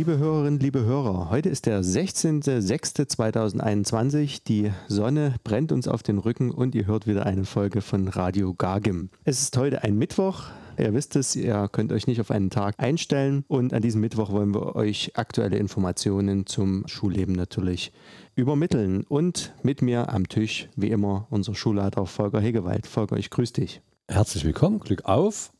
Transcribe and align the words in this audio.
Liebe 0.00 0.16
Hörerinnen, 0.16 0.58
liebe 0.58 0.82
Hörer, 0.82 1.28
heute 1.28 1.50
ist 1.50 1.66
der 1.66 1.82
16.06.2021. 1.82 4.44
Die 4.48 4.72
Sonne 4.88 5.34
brennt 5.44 5.72
uns 5.72 5.88
auf 5.88 6.02
den 6.02 6.16
Rücken 6.16 6.50
und 6.50 6.74
ihr 6.74 6.86
hört 6.86 7.06
wieder 7.06 7.26
eine 7.26 7.44
Folge 7.44 7.82
von 7.82 8.08
Radio 8.08 8.54
Gagim. 8.54 9.10
Es 9.24 9.42
ist 9.42 9.54
heute 9.58 9.84
ein 9.84 9.98
Mittwoch. 9.98 10.44
Ihr 10.78 10.94
wisst 10.94 11.16
es, 11.16 11.36
ihr 11.36 11.68
könnt 11.70 11.92
euch 11.92 12.06
nicht 12.06 12.18
auf 12.18 12.30
einen 12.30 12.48
Tag 12.48 12.76
einstellen 12.78 13.44
und 13.46 13.74
an 13.74 13.82
diesem 13.82 14.00
Mittwoch 14.00 14.32
wollen 14.32 14.54
wir 14.54 14.74
euch 14.74 15.18
aktuelle 15.18 15.58
Informationen 15.58 16.46
zum 16.46 16.88
Schulleben 16.88 17.34
natürlich 17.34 17.92
übermitteln. 18.34 19.04
Und 19.06 19.52
mit 19.62 19.82
mir 19.82 20.14
am 20.14 20.30
Tisch, 20.30 20.70
wie 20.76 20.88
immer, 20.88 21.26
unser 21.28 21.54
Schulleiter 21.54 22.06
Volker 22.06 22.40
Hegewald. 22.40 22.86
Volker, 22.86 23.18
ich 23.18 23.28
grüße 23.28 23.52
dich. 23.52 23.82
Herzlich 24.08 24.46
willkommen, 24.46 24.80
Glück 24.80 25.04
auf. 25.04 25.52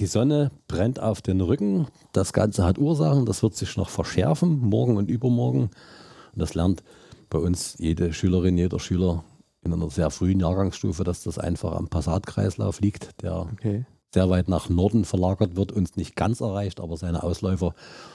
Die 0.00 0.06
Sonne 0.06 0.50
brennt 0.66 0.98
auf 0.98 1.20
den 1.20 1.42
Rücken. 1.42 1.86
Das 2.12 2.32
Ganze 2.32 2.64
hat 2.64 2.78
Ursachen. 2.78 3.26
Das 3.26 3.42
wird 3.42 3.54
sich 3.54 3.76
noch 3.76 3.90
verschärfen, 3.90 4.58
morgen 4.58 4.96
und 4.96 5.10
übermorgen. 5.10 5.64
Und 6.32 6.40
das 6.40 6.54
lernt 6.54 6.82
bei 7.28 7.38
uns 7.38 7.76
jede 7.78 8.14
Schülerin, 8.14 8.56
jeder 8.56 8.80
Schüler 8.80 9.24
in 9.62 9.74
einer 9.74 9.90
sehr 9.90 10.08
frühen 10.08 10.40
Jahrgangsstufe, 10.40 11.04
dass 11.04 11.22
das 11.22 11.38
einfach 11.38 11.76
am 11.76 11.88
Passatkreislauf 11.88 12.80
liegt, 12.80 13.22
der 13.22 13.40
okay. 13.52 13.84
sehr 14.14 14.30
weit 14.30 14.48
nach 14.48 14.70
Norden 14.70 15.04
verlagert 15.04 15.54
wird, 15.56 15.70
uns 15.70 15.96
nicht 15.96 16.16
ganz 16.16 16.40
erreicht, 16.40 16.80
aber 16.80 16.96
seine 16.96 17.22
Ausläufer. 17.22 17.74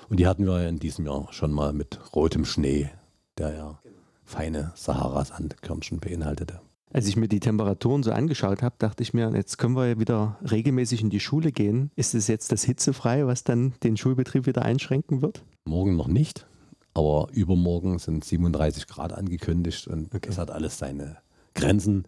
Und 0.10 0.20
die 0.20 0.26
hatten 0.26 0.48
wir 0.48 0.64
ja 0.64 0.68
in 0.68 0.80
diesem 0.80 1.06
Jahr 1.06 1.28
schon 1.30 1.52
mal 1.52 1.72
mit 1.72 2.00
rotem 2.16 2.46
Schnee, 2.46 2.90
der 3.38 3.54
ja 3.54 3.80
feine 4.24 4.72
Sahara-Sandkörnchen 4.74 6.00
beinhaltete. 6.00 6.62
Als 6.96 7.08
ich 7.08 7.18
mir 7.18 7.28
die 7.28 7.42
Temperaturen 7.42 8.04
so 8.04 8.14
angeschaut 8.14 8.62
habe, 8.62 8.76
dachte 8.80 9.04
ich 9.04 9.14
mir, 9.14 9.30
jetzt 9.36 9.58
können 9.58 9.76
wir 9.76 9.86
ja 9.86 10.00
wieder 10.00 10.40
regelmäßig 10.50 11.02
in 11.02 11.10
die 11.10 11.20
Schule 11.20 11.52
gehen. 11.52 11.92
Ist 11.98 12.16
es 12.16 12.30
jetzt 12.30 12.54
das 12.54 12.64
hitzefrei, 12.64 13.28
was 13.28 13.44
dann 13.44 13.74
den 13.84 13.98
Schulbetrieb 13.98 14.46
wieder 14.46 14.62
einschränken 14.62 15.22
wird? 15.22 15.44
Morgen 15.66 15.98
noch 15.98 16.08
nicht, 16.08 16.48
aber 16.94 17.28
übermorgen 17.34 18.00
sind 18.00 18.24
37 18.24 18.88
Grad 18.88 19.12
angekündigt 19.12 19.90
und 19.90 20.16
okay. 20.16 20.28
das 20.28 20.38
hat 20.38 20.52
alles 20.52 20.78
seine 20.78 21.18
Grenzen. 21.54 22.06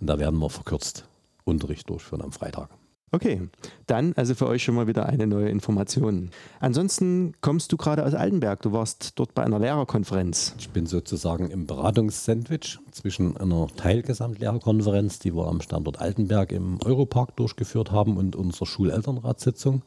Und 0.00 0.08
da 0.08 0.18
werden 0.18 0.40
wir 0.40 0.50
verkürzt 0.50 1.06
Unterricht 1.44 1.88
durchführen 1.88 2.22
am 2.22 2.32
Freitag. 2.32 2.70
Okay, 3.14 3.42
dann 3.86 4.12
also 4.14 4.34
für 4.34 4.48
euch 4.48 4.64
schon 4.64 4.74
mal 4.74 4.88
wieder 4.88 5.06
eine 5.06 5.28
neue 5.28 5.48
Information. 5.48 6.30
Ansonsten 6.58 7.32
kommst 7.42 7.70
du 7.70 7.76
gerade 7.76 8.04
aus 8.04 8.12
Altenberg. 8.12 8.60
Du 8.62 8.72
warst 8.72 9.12
dort 9.20 9.34
bei 9.34 9.44
einer 9.44 9.60
Lehrerkonferenz. 9.60 10.56
Ich 10.58 10.70
bin 10.70 10.86
sozusagen 10.86 11.48
im 11.48 11.68
Beratungssandwich 11.68 12.80
zwischen 12.90 13.36
einer 13.36 13.68
Teilgesamtlehrerkonferenz, 13.68 15.20
die 15.20 15.32
wir 15.32 15.46
am 15.46 15.60
Standort 15.60 16.00
Altenberg 16.00 16.50
im 16.50 16.80
Europark 16.84 17.36
durchgeführt 17.36 17.92
haben, 17.92 18.16
und 18.16 18.34
unserer 18.34 18.66
Schulelternratssitzung, 18.66 19.82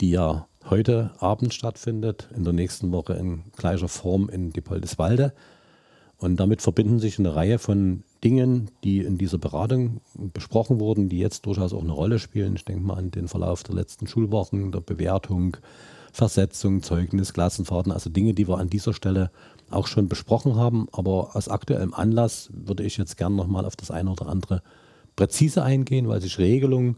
die 0.00 0.12
ja 0.12 0.46
heute 0.70 1.10
Abend 1.18 1.52
stattfindet, 1.52 2.28
in 2.36 2.44
der 2.44 2.52
nächsten 2.52 2.92
Woche 2.92 3.14
in 3.14 3.42
gleicher 3.56 3.88
Form 3.88 4.28
in 4.28 4.52
Diepoldeswalde. 4.52 5.32
Und 6.18 6.38
damit 6.38 6.62
verbinden 6.62 7.00
sich 7.00 7.18
eine 7.18 7.34
Reihe 7.34 7.58
von 7.58 8.04
Dingen, 8.24 8.70
die 8.82 9.00
in 9.00 9.18
dieser 9.18 9.38
Beratung 9.38 10.00
besprochen 10.14 10.80
wurden, 10.80 11.08
die 11.08 11.18
jetzt 11.18 11.46
durchaus 11.46 11.72
auch 11.72 11.82
eine 11.82 11.92
Rolle 11.92 12.18
spielen. 12.18 12.56
Ich 12.56 12.64
denke 12.64 12.86
mal 12.86 12.94
an 12.94 13.10
den 13.10 13.28
Verlauf 13.28 13.62
der 13.62 13.74
letzten 13.74 14.06
Schulwochen, 14.06 14.72
der 14.72 14.80
Bewertung, 14.80 15.56
Versetzung, 16.12 16.82
Zeugnis, 16.82 17.34
Klassenfahrten, 17.34 17.92
also 17.92 18.08
Dinge, 18.08 18.32
die 18.32 18.48
wir 18.48 18.58
an 18.58 18.70
dieser 18.70 18.94
Stelle 18.94 19.30
auch 19.70 19.86
schon 19.86 20.08
besprochen 20.08 20.56
haben. 20.56 20.86
Aber 20.92 21.36
aus 21.36 21.48
aktuellem 21.48 21.92
Anlass 21.92 22.50
würde 22.52 22.84
ich 22.84 22.96
jetzt 22.96 23.16
gerne 23.18 23.36
nochmal 23.36 23.66
auf 23.66 23.76
das 23.76 23.90
eine 23.90 24.10
oder 24.10 24.26
andere 24.28 24.62
präzise 25.14 25.62
eingehen, 25.62 26.08
weil 26.08 26.20
sich 26.20 26.38
Regelungen 26.38 26.96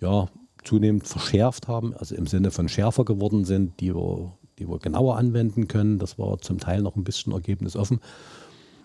ja 0.00 0.28
zunehmend 0.64 1.06
verschärft 1.06 1.68
haben, 1.68 1.94
also 1.94 2.14
im 2.14 2.26
Sinne 2.26 2.50
von 2.50 2.68
schärfer 2.68 3.04
geworden 3.04 3.44
sind, 3.44 3.78
die 3.80 3.94
wir, 3.94 4.32
die 4.58 4.68
wir 4.68 4.78
genauer 4.78 5.16
anwenden 5.16 5.68
können. 5.68 5.98
Das 5.98 6.18
war 6.18 6.38
zum 6.38 6.58
Teil 6.58 6.82
noch 6.82 6.96
ein 6.96 7.04
bisschen 7.04 7.32
ergebnisoffen. 7.32 8.00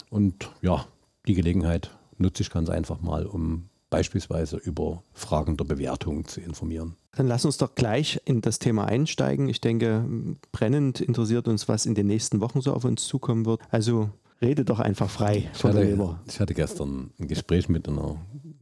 Und 0.10 0.52
ja, 0.62 0.86
die 1.28 1.34
Gelegenheit 1.34 1.92
nutze 2.18 2.44
ich 2.44 2.50
ganz 2.50 2.70
einfach 2.70 3.02
mal, 3.02 3.26
um 3.26 3.70
beispielsweise 3.90 4.56
über 4.58 5.04
Fragen 5.14 5.58
der 5.58 5.66
Bewertung 5.66 6.26
zu 6.26 6.40
informieren. 6.40 6.96
Dann 7.12 7.28
lass 7.28 7.44
uns 7.46 7.58
doch 7.58 7.76
gleich 7.76 8.22
in 8.26 8.42
das 8.42 8.58
Thema 8.58 8.86
einsteigen. 8.86 9.50
Ich 9.50 9.60
denke, 9.60 10.06
brennend 10.52 11.02
interessiert 11.02 11.48
uns, 11.48 11.68
was 11.68 11.86
in 11.86 11.94
den 11.94 12.08
nächsten 12.08 12.40
Wochen 12.40 12.62
so 12.62 12.74
auf 12.74 12.86
uns 12.86 13.06
zukommen 13.06 13.46
wird. 13.46 13.60
Also 13.70 14.10
rede 14.42 14.64
doch 14.64 14.80
einfach 14.80 15.10
frei. 15.10 15.50
Ich 15.54 15.64
hatte, 15.64 16.16
ich 16.28 16.40
hatte 16.40 16.54
gestern 16.54 17.12
ein 17.20 17.28
Gespräch 17.28 17.68
mit 17.68 17.88
einer 17.88 18.16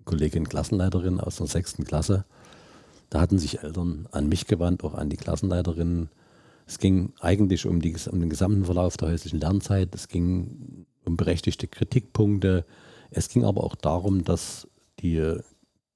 Kollegin, 0.03 0.50
Klassenleiterin 0.50 1.20
aus 1.20 1.38
der 1.38 1.47
sechsten 1.47 1.86
Klasse. 1.86 2.26
Da 3.12 3.22
hatten 3.22 3.38
sich 3.38 3.64
Eltern 3.64 4.08
an 4.12 4.28
mich 4.28 4.47
gewandt, 4.47 4.84
auch 4.84 4.96
an 4.96 5.09
die 5.09 5.18
Klassenleiterinnen. 5.18 6.09
Es 6.69 6.78
ging 6.78 7.13
eigentlich 7.19 7.66
um, 7.66 7.81
die, 7.81 7.96
um 8.12 8.19
den 8.19 8.30
gesamten 8.30 8.63
Verlauf 8.63 8.96
der 8.96 9.09
häuslichen 9.09 9.40
Lernzeit. 9.40 9.96
Es 9.96 10.07
ging 10.07 10.85
um 11.03 11.18
berechtigte 11.18 11.68
Kritikpunkte. 11.68 12.63
Es 13.09 13.28
ging 13.28 13.44
aber 13.44 13.63
auch 13.63 13.74
darum, 13.74 14.24
dass 14.24 14.68
die 15.00 15.35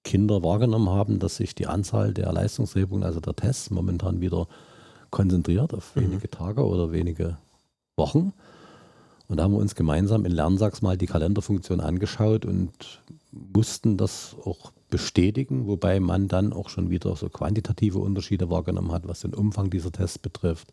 Kinder 0.04 0.42
wahrgenommen 0.42 0.90
haben, 0.90 1.20
dass 1.20 1.36
sich 1.36 1.54
die 1.54 1.68
Anzahl 1.68 2.12
der 2.12 2.34
Leistungserhebungen, 2.34 3.04
also 3.04 3.20
der 3.20 3.36
Tests, 3.36 3.70
momentan 3.70 4.20
wieder 4.20 4.48
konzentriert 5.12 5.76
auf 5.76 5.96
mhm. 5.96 6.02
wenige 6.02 6.32
Tage 6.32 6.66
oder 6.66 6.92
wenige 6.92 7.38
Wochen. 7.96 8.34
Und 9.28 9.38
da 9.38 9.44
haben 9.44 9.54
wir 9.54 9.60
uns 9.60 9.76
gemeinsam 9.76 10.26
in 10.26 10.32
Lernsachs 10.32 10.82
mal 10.82 10.98
die 10.98 11.06
Kalenderfunktion 11.06 11.82
angeschaut 11.82 12.46
und 12.46 13.00
mussten 13.32 13.96
das 13.96 14.36
auch 14.44 14.72
bestätigen, 14.94 15.66
wobei 15.66 16.00
man 16.00 16.28
dann 16.28 16.54
auch 16.54 16.70
schon 16.70 16.92
wieder 16.92 17.16
so 17.16 17.28
quantitative 17.28 17.98
Unterschiede 17.98 18.52
wahrgenommen 18.52 18.92
hat, 18.92 19.08
was 19.08 19.22
den 19.22 19.34
Umfang 19.34 19.72
dieser 19.72 19.92
Tests 19.92 20.20
betrifft, 20.20 20.72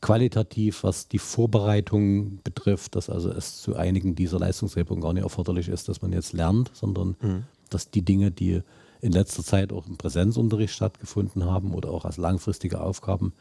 qualitativ, 0.00 0.82
was 0.82 1.06
die 1.06 1.20
Vorbereitung 1.20 2.40
betrifft, 2.42 2.96
dass 2.96 3.08
also 3.08 3.30
es 3.30 3.62
zu 3.62 3.76
einigen 3.76 4.16
dieser 4.16 4.40
Leistungserhebungen 4.40 5.00
gar 5.00 5.12
nicht 5.12 5.22
erforderlich 5.22 5.68
ist, 5.68 5.88
dass 5.88 6.02
man 6.02 6.12
jetzt 6.12 6.32
lernt, 6.32 6.72
sondern 6.74 7.14
mhm. 7.20 7.44
dass 7.70 7.92
die 7.92 8.02
Dinge, 8.02 8.32
die 8.32 8.62
in 9.00 9.12
letzter 9.12 9.44
Zeit 9.44 9.72
auch 9.72 9.86
im 9.86 9.98
Präsenzunterricht 9.98 10.74
stattgefunden 10.74 11.44
haben 11.44 11.74
oder 11.74 11.92
auch 11.92 12.04
als 12.04 12.16
langfristige 12.16 12.80
Aufgaben 12.80 13.34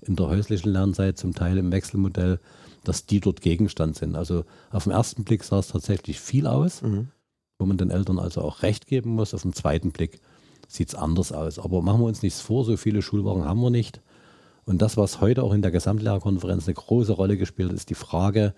in 0.00 0.14
der 0.14 0.28
häuslichen 0.28 0.70
Lernzeit, 0.70 1.18
zum 1.18 1.34
Teil 1.34 1.58
im 1.58 1.72
Wechselmodell, 1.72 2.38
dass 2.84 3.06
die 3.06 3.18
dort 3.18 3.40
Gegenstand 3.40 3.96
sind. 3.96 4.14
Also 4.14 4.44
auf 4.70 4.84
den 4.84 4.92
ersten 4.92 5.24
Blick 5.24 5.42
sah 5.42 5.58
es 5.58 5.66
tatsächlich 5.66 6.20
viel 6.20 6.46
aus, 6.46 6.82
mhm. 6.82 7.08
Wo 7.58 7.66
man 7.66 7.76
den 7.76 7.90
Eltern 7.90 8.18
also 8.18 8.42
auch 8.42 8.62
recht 8.62 8.86
geben 8.86 9.10
muss. 9.10 9.34
Auf 9.34 9.42
den 9.42 9.52
zweiten 9.52 9.92
Blick 9.92 10.20
sieht 10.68 10.88
es 10.88 10.94
anders 10.94 11.32
aus. 11.32 11.58
Aber 11.58 11.82
machen 11.82 12.00
wir 12.00 12.06
uns 12.06 12.22
nichts 12.22 12.40
vor, 12.40 12.64
so 12.64 12.76
viele 12.76 13.02
Schulwochen 13.02 13.44
haben 13.44 13.60
wir 13.60 13.70
nicht. 13.70 14.00
Und 14.64 14.80
das, 14.80 14.96
was 14.96 15.20
heute 15.20 15.42
auch 15.42 15.52
in 15.52 15.62
der 15.62 15.70
Gesamtlehrerkonferenz 15.70 16.66
eine 16.66 16.74
große 16.74 17.12
Rolle 17.12 17.36
gespielt 17.36 17.68
hat, 17.68 17.76
ist 17.76 17.90
die 17.90 17.94
Frage, 17.94 18.54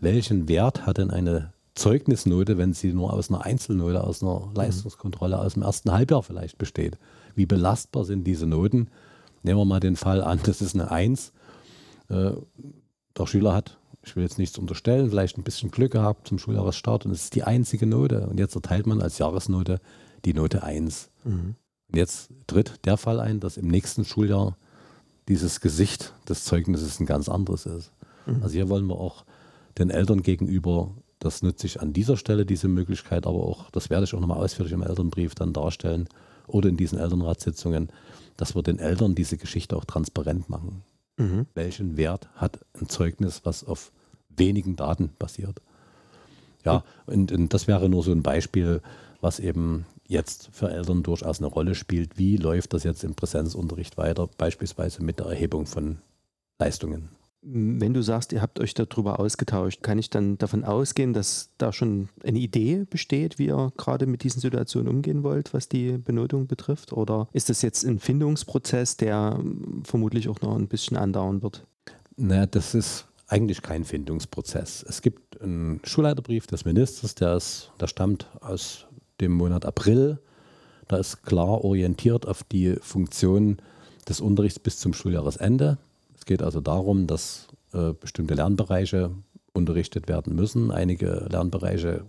welchen 0.00 0.48
Wert 0.48 0.86
hat 0.86 0.98
denn 0.98 1.10
eine 1.10 1.52
Zeugnisnote, 1.74 2.58
wenn 2.58 2.72
sie 2.72 2.92
nur 2.92 3.12
aus 3.12 3.30
einer 3.30 3.44
Einzelnote, 3.44 4.02
aus 4.02 4.22
einer 4.22 4.46
mhm. 4.46 4.54
Leistungskontrolle 4.54 5.38
aus 5.38 5.54
dem 5.54 5.62
ersten 5.62 5.92
Halbjahr 5.92 6.22
vielleicht 6.22 6.58
besteht? 6.58 6.98
Wie 7.34 7.46
belastbar 7.46 8.04
sind 8.04 8.24
diese 8.24 8.46
Noten? 8.46 8.88
Nehmen 9.42 9.60
wir 9.60 9.64
mal 9.64 9.80
den 9.80 9.96
Fall 9.96 10.22
an, 10.22 10.40
das 10.42 10.60
ist 10.60 10.74
eine 10.74 10.90
Eins. 10.90 11.32
Äh, 12.08 12.32
der 13.16 13.26
Schüler 13.26 13.54
hat, 13.54 13.78
ich 14.02 14.16
will 14.16 14.22
jetzt 14.22 14.38
nichts 14.38 14.58
unterstellen, 14.58 15.10
vielleicht 15.10 15.36
ein 15.36 15.42
bisschen 15.42 15.70
Glück 15.70 15.92
gehabt 15.92 16.28
zum 16.28 16.38
Schuljahresstart 16.38 17.04
und 17.04 17.12
es 17.12 17.24
ist 17.24 17.34
die 17.34 17.44
einzige 17.44 17.86
Note. 17.86 18.26
Und 18.26 18.38
jetzt 18.38 18.54
erteilt 18.54 18.86
man 18.86 19.02
als 19.02 19.18
Jahresnote 19.18 19.80
die 20.24 20.34
Note 20.34 20.62
1. 20.62 21.10
Mhm. 21.24 21.54
Und 21.88 21.96
jetzt 21.96 22.30
tritt 22.46 22.84
der 22.86 22.96
Fall 22.96 23.20
ein, 23.20 23.40
dass 23.40 23.56
im 23.56 23.68
nächsten 23.68 24.04
Schuljahr 24.04 24.56
dieses 25.28 25.60
Gesicht 25.60 26.14
des 26.28 26.44
Zeugnisses 26.44 26.98
ein 27.00 27.06
ganz 27.06 27.28
anderes 27.28 27.66
ist. 27.66 27.92
Mhm. 28.26 28.42
Also 28.42 28.54
hier 28.54 28.68
wollen 28.68 28.86
wir 28.86 28.98
auch 28.98 29.24
den 29.78 29.90
Eltern 29.90 30.22
gegenüber, 30.22 30.92
das 31.18 31.42
nutze 31.42 31.66
ich 31.66 31.80
an 31.80 31.92
dieser 31.92 32.16
Stelle, 32.16 32.46
diese 32.46 32.68
Möglichkeit, 32.68 33.26
aber 33.26 33.38
auch, 33.38 33.70
das 33.70 33.90
werde 33.90 34.04
ich 34.04 34.14
auch 34.14 34.20
nochmal 34.20 34.38
ausführlich 34.38 34.72
im 34.72 34.82
Elternbrief 34.82 35.34
dann 35.34 35.52
darstellen 35.52 36.08
oder 36.46 36.68
in 36.68 36.76
diesen 36.76 36.98
Elternratssitzungen, 36.98 37.90
dass 38.36 38.54
wir 38.54 38.62
den 38.62 38.78
Eltern 38.78 39.14
diese 39.14 39.36
Geschichte 39.36 39.76
auch 39.76 39.84
transparent 39.84 40.48
machen. 40.48 40.82
Mhm. 41.20 41.46
Welchen 41.54 41.96
Wert 41.96 42.28
hat 42.34 42.60
ein 42.80 42.88
Zeugnis, 42.88 43.42
was 43.44 43.62
auf 43.62 43.92
wenigen 44.30 44.74
Daten 44.76 45.10
basiert? 45.18 45.60
Ja, 46.64 46.82
und, 47.06 47.30
und 47.30 47.52
das 47.52 47.68
wäre 47.68 47.88
nur 47.88 48.02
so 48.02 48.12
ein 48.12 48.22
Beispiel, 48.22 48.80
was 49.20 49.38
eben 49.38 49.86
jetzt 50.06 50.48
für 50.52 50.70
Eltern 50.70 51.02
durchaus 51.02 51.38
eine 51.38 51.46
Rolle 51.46 51.74
spielt. 51.74 52.18
Wie 52.18 52.36
läuft 52.36 52.72
das 52.72 52.84
jetzt 52.84 53.04
im 53.04 53.14
Präsenzunterricht 53.14 53.98
weiter, 53.98 54.28
beispielsweise 54.38 55.02
mit 55.02 55.18
der 55.18 55.26
Erhebung 55.26 55.66
von 55.66 55.98
Leistungen? 56.58 57.10
Wenn 57.42 57.94
du 57.94 58.02
sagst, 58.02 58.32
ihr 58.32 58.42
habt 58.42 58.60
euch 58.60 58.74
darüber 58.74 59.18
ausgetauscht, 59.18 59.82
kann 59.82 59.98
ich 59.98 60.10
dann 60.10 60.36
davon 60.36 60.62
ausgehen, 60.62 61.14
dass 61.14 61.50
da 61.56 61.72
schon 61.72 62.10
eine 62.22 62.38
Idee 62.38 62.84
besteht, 62.88 63.38
wie 63.38 63.46
ihr 63.46 63.72
gerade 63.78 64.06
mit 64.06 64.24
diesen 64.24 64.40
Situationen 64.40 64.92
umgehen 64.92 65.22
wollt, 65.22 65.54
was 65.54 65.68
die 65.68 65.96
Benotung 65.96 66.46
betrifft? 66.46 66.92
Oder 66.92 67.28
ist 67.32 67.48
das 67.48 67.62
jetzt 67.62 67.84
ein 67.84 67.98
Findungsprozess, 67.98 68.98
der 68.98 69.42
vermutlich 69.84 70.28
auch 70.28 70.42
noch 70.42 70.54
ein 70.54 70.68
bisschen 70.68 70.98
andauern 70.98 71.42
wird? 71.42 71.66
Naja, 72.16 72.44
das 72.44 72.74
ist 72.74 73.06
eigentlich 73.26 73.62
kein 73.62 73.84
Findungsprozess. 73.84 74.84
Es 74.86 75.00
gibt 75.00 75.40
einen 75.40 75.80
Schulleiterbrief 75.84 76.46
des 76.46 76.66
Ministers, 76.66 77.14
der, 77.14 77.36
ist, 77.36 77.72
der 77.80 77.86
stammt 77.86 78.28
aus 78.40 78.86
dem 79.20 79.32
Monat 79.32 79.64
April. 79.64 80.18
Da 80.88 80.98
ist 80.98 81.22
klar 81.22 81.64
orientiert 81.64 82.26
auf 82.26 82.42
die 82.42 82.74
Funktion 82.80 83.62
des 84.08 84.20
Unterrichts 84.20 84.58
bis 84.58 84.78
zum 84.78 84.92
Schuljahresende. 84.92 85.78
Es 86.30 86.38
geht 86.38 86.44
also 86.44 86.60
darum, 86.60 87.08
dass 87.08 87.48
äh, 87.72 87.92
bestimmte 87.92 88.34
Lernbereiche 88.34 89.10
unterrichtet 89.52 90.06
werden 90.06 90.36
müssen. 90.36 90.70
Einige 90.70 91.26
Lernbereiche 91.28 92.04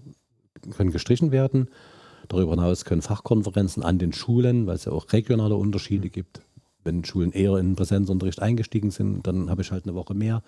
können 0.78 0.92
gestrichen 0.92 1.32
werden. 1.32 1.72
Darüber 2.28 2.52
hinaus 2.52 2.86
können 2.86 3.02
Fachkonferenzen 3.02 3.82
an 3.82 3.98
den 3.98 4.14
Schulen, 4.14 4.68
weil 4.68 4.76
es 4.76 4.86
ja 4.86 4.92
auch 4.92 5.12
regionale 5.12 5.56
Unterschiede 5.56 6.12
gibt. 6.12 6.44
Wenn 6.84 7.04
Schulen 7.04 7.32
eher 7.32 7.58
in 7.58 7.76
Präsenzunterricht 7.76 8.44
eingestiegen 8.44 8.92
sind, 8.92 9.26
dann 9.26 9.50
habe 9.50 9.64
ich 9.64 9.72
halt 9.72 9.86
eine 9.86 9.96
Woche 9.96 10.14
mehr. 10.14 10.44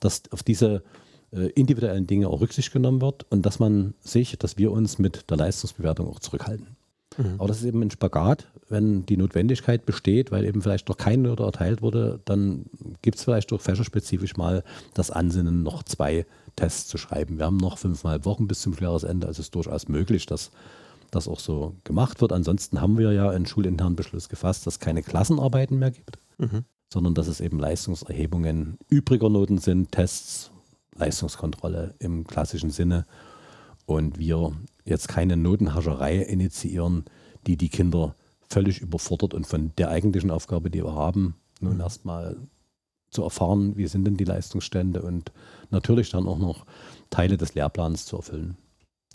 Dass 0.00 0.22
auf 0.32 0.42
diese 0.42 0.82
äh, 1.30 1.50
individuellen 1.50 2.08
Dinge 2.08 2.26
auch 2.26 2.40
Rücksicht 2.40 2.72
genommen 2.72 3.00
wird 3.00 3.30
und 3.30 3.46
dass 3.46 3.60
man 3.60 3.94
sich, 4.00 4.36
dass 4.40 4.58
wir 4.58 4.72
uns 4.72 4.98
mit 4.98 5.30
der 5.30 5.36
Leistungsbewertung 5.36 6.08
auch 6.08 6.18
zurückhalten. 6.18 6.77
Mhm. 7.18 7.34
Aber 7.38 7.48
das 7.48 7.58
ist 7.58 7.64
eben 7.64 7.82
ein 7.82 7.90
Spagat. 7.90 8.46
Wenn 8.68 9.04
die 9.04 9.16
Notwendigkeit 9.16 9.84
besteht, 9.84 10.30
weil 10.30 10.44
eben 10.44 10.62
vielleicht 10.62 10.88
noch 10.88 10.96
keine 10.96 11.28
Note 11.28 11.42
erteilt 11.42 11.82
wurde, 11.82 12.20
dann 12.24 12.66
gibt 13.02 13.18
es 13.18 13.24
vielleicht 13.24 13.50
doch 13.52 13.60
fächerspezifisch 13.60 14.36
mal 14.36 14.62
das 14.94 15.10
Ansinnen, 15.10 15.62
noch 15.62 15.82
zwei 15.82 16.26
Tests 16.56 16.88
zu 16.88 16.96
schreiben. 16.98 17.38
Wir 17.38 17.46
haben 17.46 17.56
noch 17.56 17.78
fünfmal 17.78 18.24
Wochen 18.24 18.48
bis 18.48 18.60
zum 18.60 18.74
Jahresende, 18.74 19.26
also 19.26 19.40
es 19.40 19.46
ist 19.46 19.54
durchaus 19.54 19.88
möglich, 19.88 20.26
dass 20.26 20.50
das 21.10 21.28
auch 21.28 21.40
so 21.40 21.74
gemacht 21.84 22.20
wird. 22.20 22.32
Ansonsten 22.32 22.80
haben 22.80 22.98
wir 22.98 23.12
ja 23.12 23.30
einen 23.30 23.46
schulinternen 23.46 23.96
Beschluss 23.96 24.28
gefasst, 24.28 24.66
dass 24.66 24.74
es 24.74 24.80
keine 24.80 25.02
Klassenarbeiten 25.02 25.78
mehr 25.78 25.90
gibt, 25.90 26.18
mhm. 26.38 26.64
sondern 26.92 27.14
dass 27.14 27.26
es 27.26 27.40
eben 27.40 27.58
Leistungserhebungen 27.58 28.78
übriger 28.88 29.28
Noten 29.28 29.58
sind, 29.58 29.92
Tests, 29.92 30.50
Leistungskontrolle 30.96 31.94
im 31.98 32.26
klassischen 32.26 32.70
Sinne 32.70 33.06
und 33.86 34.18
wir 34.18 34.52
jetzt 34.88 35.08
keine 35.08 35.36
Notenhascherei 35.36 36.16
initiieren, 36.18 37.04
die 37.46 37.56
die 37.56 37.68
Kinder 37.68 38.14
völlig 38.48 38.80
überfordert 38.80 39.34
und 39.34 39.46
von 39.46 39.72
der 39.78 39.90
eigentlichen 39.90 40.30
Aufgabe, 40.30 40.70
die 40.70 40.82
wir 40.82 40.94
haben, 40.94 41.34
nun 41.60 41.74
mhm. 41.74 41.80
erstmal 41.80 42.36
zu 43.10 43.22
erfahren, 43.22 43.76
wie 43.76 43.86
sind 43.86 44.04
denn 44.04 44.16
die 44.16 44.24
Leistungsstände 44.24 45.02
und 45.02 45.32
natürlich 45.70 46.10
dann 46.10 46.26
auch 46.26 46.38
noch 46.38 46.66
Teile 47.10 47.36
des 47.36 47.54
Lehrplans 47.54 48.06
zu 48.06 48.16
erfüllen, 48.16 48.56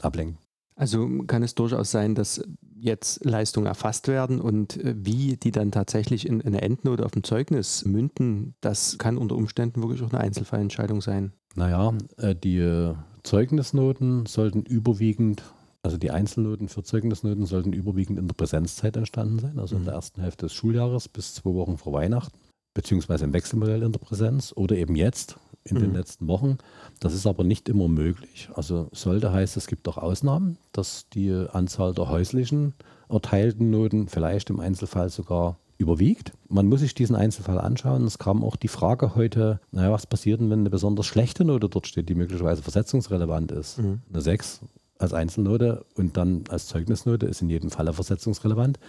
ablenken. 0.01 0.37
Also 0.75 1.07
kann 1.27 1.43
es 1.43 1.53
durchaus 1.53 1.91
sein, 1.91 2.15
dass 2.15 2.43
jetzt 2.75 3.23
Leistungen 3.23 3.67
erfasst 3.67 4.07
werden 4.07 4.41
und 4.41 4.77
äh, 4.77 4.95
wie 4.97 5.37
die 5.37 5.51
dann 5.51 5.71
tatsächlich 5.71 6.27
in 6.27 6.41
eine 6.41 6.61
Endnote 6.61 7.05
auf 7.05 7.11
dem 7.11 7.23
Zeugnis 7.23 7.85
münden, 7.85 8.55
das 8.61 8.97
kann 8.97 9.17
unter 9.17 9.35
Umständen 9.35 9.81
wirklich 9.81 10.01
auch 10.01 10.11
eine 10.11 10.21
Einzelfallentscheidung 10.21 11.01
sein. 11.01 11.31
Naja, 11.55 11.93
äh, 12.17 12.35
die 12.35 12.93
Zeugnisnoten 13.21 14.25
sollten 14.25 14.63
überwiegend, 14.63 15.43
also 15.83 15.97
die 15.97 16.11
Einzelnoten 16.11 16.69
für 16.69 16.81
Zeugnisnoten 16.81 17.45
sollten 17.45 17.73
überwiegend 17.73 18.17
in 18.17 18.27
der 18.27 18.33
Präsenzzeit 18.35 18.95
entstanden 18.95 19.39
sein, 19.39 19.59
also 19.59 19.75
in 19.75 19.83
der 19.83 19.93
mhm. 19.93 19.97
ersten 19.97 20.21
Hälfte 20.21 20.45
des 20.45 20.53
Schuljahres 20.53 21.09
bis 21.09 21.35
zwei 21.35 21.53
Wochen 21.53 21.77
vor 21.77 21.93
Weihnachten, 21.93 22.37
beziehungsweise 22.73 23.25
im 23.25 23.33
Wechselmodell 23.33 23.83
in 23.83 23.91
der 23.91 23.99
Präsenz 23.99 24.53
oder 24.55 24.77
eben 24.77 24.95
jetzt 24.95 25.37
in 25.65 25.77
den 25.77 25.89
mhm. 25.89 25.95
letzten 25.95 26.27
Wochen. 26.27 26.57
Das 26.99 27.13
ist 27.13 27.27
aber 27.27 27.43
nicht 27.43 27.67
immer 27.67 27.89
möglich. 27.89 28.49
Also 28.55 28.87
sollte 28.93 29.31
heißt, 29.31 29.57
es 29.57 29.67
gibt 29.67 29.87
auch 29.87 29.97
Ausnahmen, 29.97 30.57
dass 30.71 31.07
die 31.09 31.31
Anzahl 31.51 31.93
der 31.93 32.09
häuslichen 32.09 32.73
erteilten 33.09 33.69
Noten 33.69 34.07
vielleicht 34.07 34.49
im 34.49 34.59
Einzelfall 34.59 35.09
sogar 35.09 35.57
überwiegt. 35.77 36.31
Man 36.47 36.67
muss 36.67 36.79
sich 36.79 36.95
diesen 36.95 37.15
Einzelfall 37.15 37.59
anschauen. 37.59 38.05
Es 38.05 38.17
kam 38.17 38.43
auch 38.43 38.55
die 38.55 38.67
Frage 38.67 39.15
heute, 39.15 39.59
naja, 39.71 39.91
was 39.91 40.07
passiert 40.07 40.39
denn, 40.39 40.49
wenn 40.49 40.59
eine 40.59 40.69
besonders 40.69 41.05
schlechte 41.05 41.43
Note 41.43 41.67
dort 41.69 41.87
steht, 41.87 42.09
die 42.09 42.15
möglicherweise 42.15 42.61
versetzungsrelevant 42.61 43.51
ist? 43.51 43.79
Mhm. 43.79 44.01
Eine 44.11 44.21
6 44.21 44.61
als 45.03 45.13
Einzelnote 45.13 45.85
und 45.95 46.17
dann 46.17 46.45
als 46.49 46.67
Zeugnisnote 46.67 47.25
ist 47.25 47.41
in 47.41 47.49
jedem 47.49 47.69
Falle 47.69 47.93
versetzungsrelevant. 47.93 48.79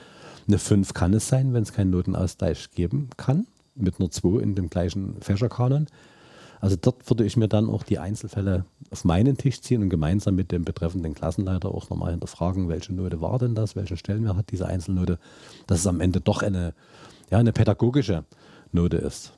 Eine 0.47 0.59
5 0.59 0.95
kann 0.95 1.13
es 1.15 1.29
sein, 1.29 1.53
wenn 1.53 1.63
es 1.63 1.73
keinen 1.73 1.91
Notenausgleich 1.91 2.71
geben 2.73 3.11
kann, 3.17 3.47
mit 3.75 4.01
einer 4.01 4.11
2 4.11 4.41
in 4.41 4.55
dem 4.55 4.71
gleichen 4.71 5.17
Fächerkanon. 5.21 5.87
Also 6.61 6.77
dort 6.81 7.11
würde 7.11 7.25
ich 7.25 7.37
mir 7.37 7.49
dann 7.49 7.69
auch 7.69 7.83
die 7.83 7.99
Einzelfälle 7.99 8.65
auf 8.91 9.05
meinen 9.05 9.37
Tisch 9.37 9.61
ziehen 9.61 9.83
und 9.83 9.91
gemeinsam 9.91 10.35
mit 10.35 10.51
dem 10.51 10.65
betreffenden 10.65 11.15
Klassenleiter 11.15 11.69
auch 11.75 11.91
nochmal 11.91 12.13
hinterfragen, 12.13 12.69
welche 12.69 12.95
Note 12.95 13.21
war 13.21 13.39
denn 13.39 13.55
das, 13.55 13.77
welchen 13.77 13.97
Stellenwert 13.97 14.37
hat 14.37 14.51
diese 14.51 14.67
Einzelnote, 14.67 15.19
dass 15.67 15.81
es 15.81 15.87
am 15.87 16.01
Ende 16.01 16.21
doch 16.21 16.43
eine, 16.43 16.73
ja, 17.31 17.39
eine 17.39 17.53
pädagogische 17.53 18.25
Note 18.73 18.97
ist. 18.97 19.33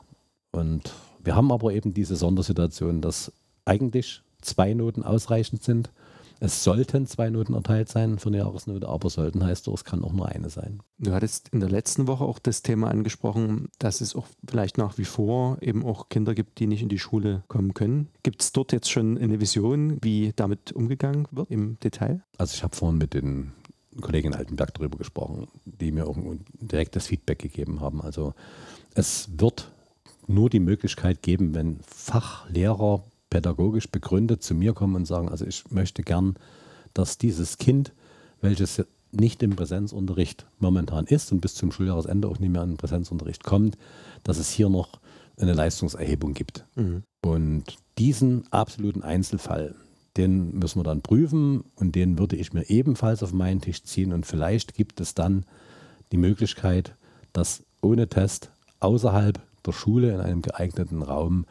Und 0.52 0.93
wir 1.25 1.34
haben 1.34 1.50
aber 1.50 1.73
eben 1.73 1.94
diese 1.94 2.14
Sondersituation, 2.14 3.00
dass 3.00 3.32
eigentlich 3.64 4.23
zwei 4.40 4.75
Noten 4.75 5.02
ausreichend 5.02 5.64
sind 5.64 5.90
es 6.41 6.65
sollten 6.65 7.06
zwei 7.06 7.31
Noten 7.31 7.55
erteilt 7.55 7.88
sein 7.88 8.19
für 8.19 8.29
eine 8.29 8.38
Jahresnote, 8.38 8.88
aber 8.88 9.11
sollten 9.11 9.44
heißt 9.44 9.67
doch, 9.67 9.75
es 9.75 9.85
kann 9.85 10.05
auch 10.05 10.12
nur 10.12 10.29
eine 10.29 10.50
sein. 10.50 10.81
Du 10.99 11.12
hattest 11.12 11.49
in 11.49 11.61
der 11.61 11.71
letzten 11.71 12.06
Woche 12.06 12.25
auch 12.25 12.38
das 12.38 12.62
Thema 12.62 12.91
angesprochen, 12.91 13.69
dass 13.79 14.00
es 14.00 14.15
auch 14.15 14.27
vielleicht 14.49 14.79
nach 14.79 14.99
wie 14.99 15.05
vor 15.05 15.59
eben 15.61 15.85
auch 15.85 16.09
Kinder 16.09 16.35
gibt, 16.35 16.59
die 16.59 16.67
nicht 16.67 16.83
in 16.83 16.88
die 16.88 16.99
Schule 16.99 17.43
kommen 17.49 17.75
können. 17.75 18.09
Gibt 18.23 18.43
es 18.43 18.53
dort 18.53 18.73
jetzt 18.73 18.91
schon 18.91 19.19
eine 19.19 19.41
Vision, 19.41 19.99
wie 20.03 20.33
damit 20.37 20.73
umgegangen 20.73 21.27
wird 21.31 21.50
im 21.50 21.79
Detail? 21.81 22.23
Also 22.38 22.55
ich 22.55 22.62
habe 22.62 22.77
vorhin 22.77 22.99
mit 22.99 23.15
den 23.15 23.53
Kollegen 24.00 24.29
in 24.29 24.35
Altenberg 24.35 24.75
darüber 24.75 24.99
gesprochen, 24.99 25.49
die 25.65 25.91
mir 25.91 26.06
auch 26.06 26.19
direkt 26.61 26.97
das 26.97 27.06
Feedback 27.06 27.38
gegeben 27.38 27.81
haben. 27.81 28.03
Also 28.03 28.35
es 28.94 29.31
wird 29.38 29.71
nur 30.27 30.50
die 30.50 30.61
Möglichkeit 30.61 31.23
geben, 31.23 31.55
wenn 31.55 31.81
Fachlehrer 31.87 33.05
pädagogisch 33.31 33.90
begründet 33.90 34.43
zu 34.43 34.55
mir 34.55 34.73
kommen 34.73 34.94
und 34.94 35.06
sagen, 35.06 35.28
also 35.28 35.44
ich 35.44 35.70
möchte 35.70 36.02
gern, 36.02 36.37
dass 36.94 37.19
dieses 37.19 37.58
Kind, 37.58 37.93
welches 38.40 38.84
nicht 39.12 39.43
im 39.43 39.56
Präsenzunterricht 39.56 40.46
momentan 40.58 41.06
ist 41.06 41.32
und 41.32 41.40
bis 41.40 41.55
zum 41.55 41.73
Schuljahresende 41.73 42.28
auch 42.28 42.38
nicht 42.38 42.50
mehr 42.50 42.62
in 42.62 42.70
den 42.70 42.76
Präsenzunterricht 42.76 43.44
kommt, 43.44 43.76
dass 44.25 44.38
es 44.38 44.50
hier 44.50 44.69
noch 44.69 45.00
eine 45.38 45.52
Leistungserhebung 45.52 46.34
gibt. 46.34 46.64
Mhm. 46.75 47.02
Und 47.25 47.64
diesen 47.99 48.50
absoluten 48.52 49.02
Einzelfall, 49.02 49.75
den 50.17 50.58
müssen 50.58 50.81
wir 50.81 50.84
dann 50.84 51.02
prüfen 51.02 51.64
und 51.76 51.94
den 51.94 52.19
würde 52.19 52.37
ich 52.37 52.52
mir 52.52 52.69
ebenfalls 52.70 53.23
auf 53.23 53.32
meinen 53.32 53.61
Tisch 53.61 53.82
ziehen 53.82 54.12
und 54.12 54.26
vielleicht 54.26 54.75
gibt 54.75 55.00
es 55.00 55.14
dann 55.14 55.44
die 56.12 56.17
Möglichkeit, 56.17 56.94
dass 57.32 57.62
ohne 57.82 58.08
Test 58.08 58.50
außerhalb 58.81 59.40
der 59.64 59.73
Schule 59.73 60.12
in 60.12 60.20
einem 60.20 60.43
geeigneten 60.43 61.02
Raum 61.02 61.44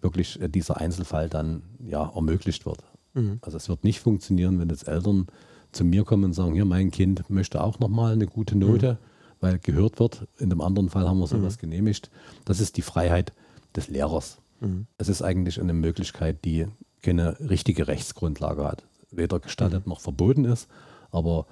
wirklich 0.00 0.40
äh, 0.40 0.48
dieser 0.48 0.78
Einzelfall 0.78 1.28
dann 1.28 1.62
ja 1.78 2.10
ermöglicht 2.14 2.66
wird. 2.66 2.78
Mhm. 3.14 3.38
Also 3.42 3.56
es 3.56 3.68
wird 3.68 3.84
nicht 3.84 4.00
funktionieren, 4.00 4.58
wenn 4.58 4.68
jetzt 4.68 4.88
Eltern 4.88 5.26
zu 5.72 5.84
mir 5.84 6.04
kommen 6.04 6.24
und 6.24 6.32
sagen, 6.32 6.54
hier, 6.54 6.64
mein 6.64 6.90
Kind 6.90 7.28
möchte 7.30 7.62
auch 7.62 7.78
nochmal 7.78 8.12
eine 8.12 8.26
gute 8.26 8.56
Note, 8.56 8.92
mhm. 8.92 8.96
weil 9.40 9.58
gehört 9.58 10.00
wird. 10.00 10.26
In 10.38 10.50
dem 10.50 10.60
anderen 10.60 10.88
Fall 10.88 11.08
haben 11.08 11.18
wir 11.18 11.26
sowas 11.26 11.56
mhm. 11.56 11.60
genehmigt. 11.60 12.10
Das 12.44 12.60
ist 12.60 12.76
die 12.76 12.82
Freiheit 12.82 13.32
des 13.76 13.88
Lehrers. 13.88 14.38
Mhm. 14.60 14.86
Es 14.98 15.08
ist 15.08 15.22
eigentlich 15.22 15.60
eine 15.60 15.72
Möglichkeit, 15.72 16.44
die 16.44 16.66
keine 17.02 17.38
richtige 17.40 17.88
Rechtsgrundlage 17.88 18.64
hat. 18.64 18.84
Weder 19.10 19.40
gestattet 19.40 19.86
mhm. 19.86 19.90
noch 19.90 20.00
verboten 20.00 20.44
ist. 20.44 20.68
Aber 21.10 21.46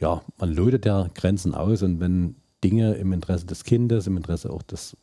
ja, 0.00 0.22
man 0.38 0.52
lotet 0.52 0.86
ja 0.86 1.08
Grenzen 1.14 1.54
aus 1.54 1.82
und 1.82 2.00
wenn 2.00 2.36
Dinge 2.64 2.94
im 2.94 3.12
Interesse 3.12 3.46
des 3.46 3.62
Kindes, 3.62 4.06
im 4.06 4.16
Interesse 4.16 4.50
auch 4.50 4.62
des 4.62 4.96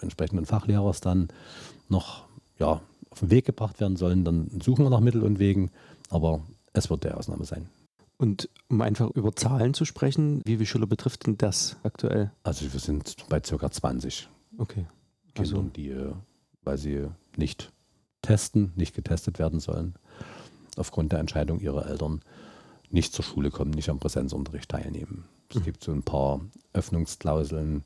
entsprechenden 0.00 0.46
Fachlehrers 0.46 1.00
dann 1.00 1.28
noch 1.88 2.24
ja, 2.58 2.80
auf 3.10 3.20
den 3.20 3.30
Weg 3.30 3.44
gebracht 3.44 3.80
werden 3.80 3.96
sollen, 3.96 4.24
dann 4.24 4.48
suchen 4.62 4.84
wir 4.84 4.90
nach 4.90 5.00
Mitteln 5.00 5.22
und 5.22 5.38
Wegen. 5.38 5.70
Aber 6.08 6.42
es 6.72 6.90
wird 6.90 7.04
der 7.04 7.18
Ausnahme 7.18 7.44
sein. 7.44 7.68
Und 8.16 8.48
um 8.68 8.80
einfach 8.80 9.10
über 9.10 9.34
Zahlen 9.36 9.74
zu 9.74 9.84
sprechen, 9.84 10.42
wie 10.44 10.56
viele 10.56 10.66
Schüler 10.66 10.86
betrifft 10.86 11.26
denn 11.26 11.38
das 11.38 11.76
aktuell? 11.84 12.32
Also 12.42 12.72
wir 12.72 12.80
sind 12.80 13.16
bei 13.28 13.38
ca. 13.40 13.70
20 13.70 14.28
okay. 14.58 14.86
Kindern, 15.34 15.56
also. 15.56 15.62
die, 15.76 15.90
äh, 15.90 16.12
weil 16.64 16.78
sie 16.78 17.06
nicht 17.36 17.70
testen, 18.22 18.72
nicht 18.74 18.94
getestet 18.94 19.38
werden 19.38 19.60
sollen, 19.60 19.94
aufgrund 20.76 21.12
der 21.12 21.20
Entscheidung 21.20 21.60
ihrer 21.60 21.86
Eltern 21.86 22.22
nicht 22.90 23.12
zur 23.12 23.24
Schule 23.24 23.50
kommen, 23.50 23.70
nicht 23.70 23.88
am 23.88 24.00
Präsenzunterricht 24.00 24.68
teilnehmen. 24.68 25.24
Es 25.54 25.62
gibt 25.62 25.82
so 25.82 25.92
ein 25.92 26.02
paar 26.02 26.40
Öffnungsklauseln, 26.72 27.84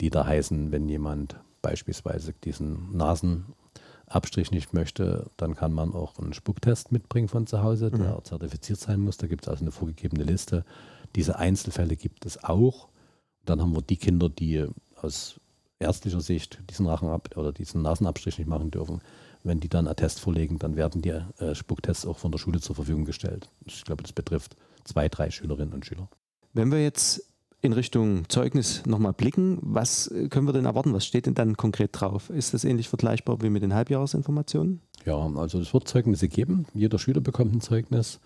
die 0.00 0.10
da 0.10 0.26
heißen, 0.26 0.72
wenn 0.72 0.88
jemand 0.88 1.36
beispielsweise 1.62 2.34
diesen 2.44 2.96
Nasenabstrich 2.96 4.50
nicht 4.50 4.72
möchte, 4.74 5.30
dann 5.36 5.54
kann 5.54 5.72
man 5.72 5.94
auch 5.94 6.18
einen 6.18 6.32
Spucktest 6.32 6.92
mitbringen 6.92 7.28
von 7.28 7.46
zu 7.46 7.62
Hause, 7.62 7.90
der 7.90 8.16
mhm. 8.16 8.24
zertifiziert 8.24 8.78
sein 8.78 9.00
muss. 9.00 9.16
Da 9.16 9.26
gibt 9.26 9.44
es 9.44 9.48
also 9.48 9.64
eine 9.64 9.72
vorgegebene 9.72 10.24
Liste. 10.24 10.64
Diese 11.14 11.38
Einzelfälle 11.38 11.96
gibt 11.96 12.26
es 12.26 12.42
auch. 12.42 12.88
Dann 13.44 13.60
haben 13.60 13.74
wir 13.74 13.82
die 13.82 13.96
Kinder, 13.96 14.28
die 14.28 14.66
aus 15.00 15.40
ärztlicher 15.78 16.20
Sicht 16.20 16.62
diesen 16.70 16.86
Rachenab 16.86 17.36
oder 17.36 17.52
diesen 17.52 17.82
Nasenabstrich 17.82 18.38
nicht 18.38 18.48
machen 18.48 18.70
dürfen. 18.70 19.00
Wenn 19.42 19.60
die 19.60 19.68
dann 19.68 19.86
einen 19.86 19.96
Test 19.96 20.20
vorlegen, 20.20 20.58
dann 20.58 20.76
werden 20.76 21.02
die 21.02 21.10
äh, 21.10 21.54
Spucktests 21.54 22.06
auch 22.06 22.18
von 22.18 22.32
der 22.32 22.38
Schule 22.38 22.60
zur 22.60 22.74
Verfügung 22.74 23.04
gestellt. 23.04 23.50
Ich 23.66 23.84
glaube, 23.84 24.02
das 24.02 24.12
betrifft 24.12 24.56
zwei, 24.84 25.08
drei 25.08 25.30
Schülerinnen 25.30 25.74
und 25.74 25.84
Schüler. 25.84 26.08
Wenn 26.54 26.70
wir 26.70 26.82
jetzt 26.82 27.28
in 27.62 27.72
Richtung 27.72 28.28
Zeugnis 28.28 28.82
nochmal 28.86 29.12
blicken, 29.12 29.58
was 29.60 30.12
können 30.30 30.46
wir 30.46 30.52
denn 30.52 30.66
erwarten? 30.66 30.92
Was 30.92 31.04
steht 31.04 31.26
denn 31.26 31.34
dann 31.34 31.56
konkret 31.56 31.90
drauf? 31.92 32.30
Ist 32.30 32.54
das 32.54 32.64
ähnlich 32.64 32.88
vergleichbar 32.88 33.42
wie 33.42 33.50
mit 33.50 33.62
den 33.62 33.74
Halbjahresinformationen? 33.74 34.80
Ja, 35.04 35.16
also 35.36 35.58
es 35.58 35.74
wird 35.74 35.88
Zeugnisse 35.88 36.28
geben. 36.28 36.66
Jeder 36.74 36.98
Schüler 36.98 37.20
bekommt 37.20 37.54
ein 37.54 37.60
Zeugnis 37.60 38.20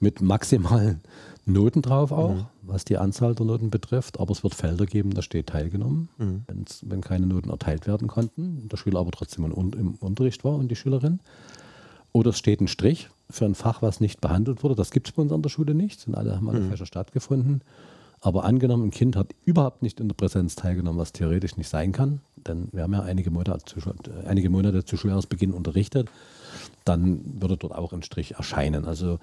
mit 0.00 0.22
maximalen 0.22 1.00
Noten 1.46 1.82
drauf 1.82 2.12
auch, 2.12 2.34
mhm. 2.34 2.46
was 2.62 2.84
die 2.84 2.96
Anzahl 2.96 3.34
der 3.34 3.44
Noten 3.44 3.70
betrifft. 3.70 4.20
Aber 4.20 4.30
es 4.32 4.42
wird 4.42 4.54
Felder 4.54 4.86
geben, 4.86 5.12
da 5.12 5.22
steht 5.22 5.48
teilgenommen, 5.48 6.08
mhm. 6.16 6.44
wenn 6.82 7.00
keine 7.00 7.26
Noten 7.26 7.50
erteilt 7.50 7.86
werden 7.86 8.06
konnten, 8.06 8.68
der 8.68 8.76
Schüler 8.76 9.00
aber 9.00 9.10
trotzdem 9.10 9.44
im 9.44 9.94
Unterricht 10.00 10.44
war 10.44 10.54
und 10.54 10.68
die 10.68 10.76
Schülerin. 10.76 11.20
Oder 12.14 12.30
es 12.30 12.38
steht 12.38 12.60
ein 12.60 12.68
Strich 12.68 13.10
für 13.28 13.44
ein 13.44 13.56
Fach, 13.56 13.82
was 13.82 14.00
nicht 14.00 14.20
behandelt 14.20 14.62
wurde. 14.62 14.76
Das 14.76 14.92
gibt 14.92 15.08
es 15.08 15.12
bei 15.12 15.22
uns 15.22 15.32
an 15.32 15.42
der 15.42 15.50
Schule 15.50 15.74
nicht. 15.74 16.00
Sind 16.00 16.14
alle, 16.14 16.36
haben 16.36 16.48
alle 16.48 16.60
mhm. 16.60 16.70
Fächer 16.70 16.86
stattgefunden. 16.86 17.62
Aber 18.20 18.44
angenommen, 18.44 18.84
ein 18.84 18.90
Kind 18.90 19.16
hat 19.16 19.34
überhaupt 19.44 19.82
nicht 19.82 20.00
in 20.00 20.08
der 20.08 20.14
Präsenz 20.14 20.54
teilgenommen, 20.54 20.98
was 20.98 21.12
theoretisch 21.12 21.56
nicht 21.56 21.68
sein 21.68 21.92
kann, 21.92 22.20
denn 22.36 22.68
wir 22.72 22.84
haben 22.84 22.94
ja 22.94 23.02
einige 23.02 23.30
Monate 23.30 23.64
zu, 23.66 23.80
einige 24.26 24.48
Monate 24.48 24.84
zu 24.84 24.96
Schuljahresbeginn 24.96 25.52
unterrichtet, 25.52 26.08
dann 26.86 27.20
würde 27.42 27.58
dort 27.58 27.74
auch 27.74 27.92
ein 27.92 28.02
Strich 28.02 28.36
erscheinen. 28.36 28.86
Also 28.86 29.18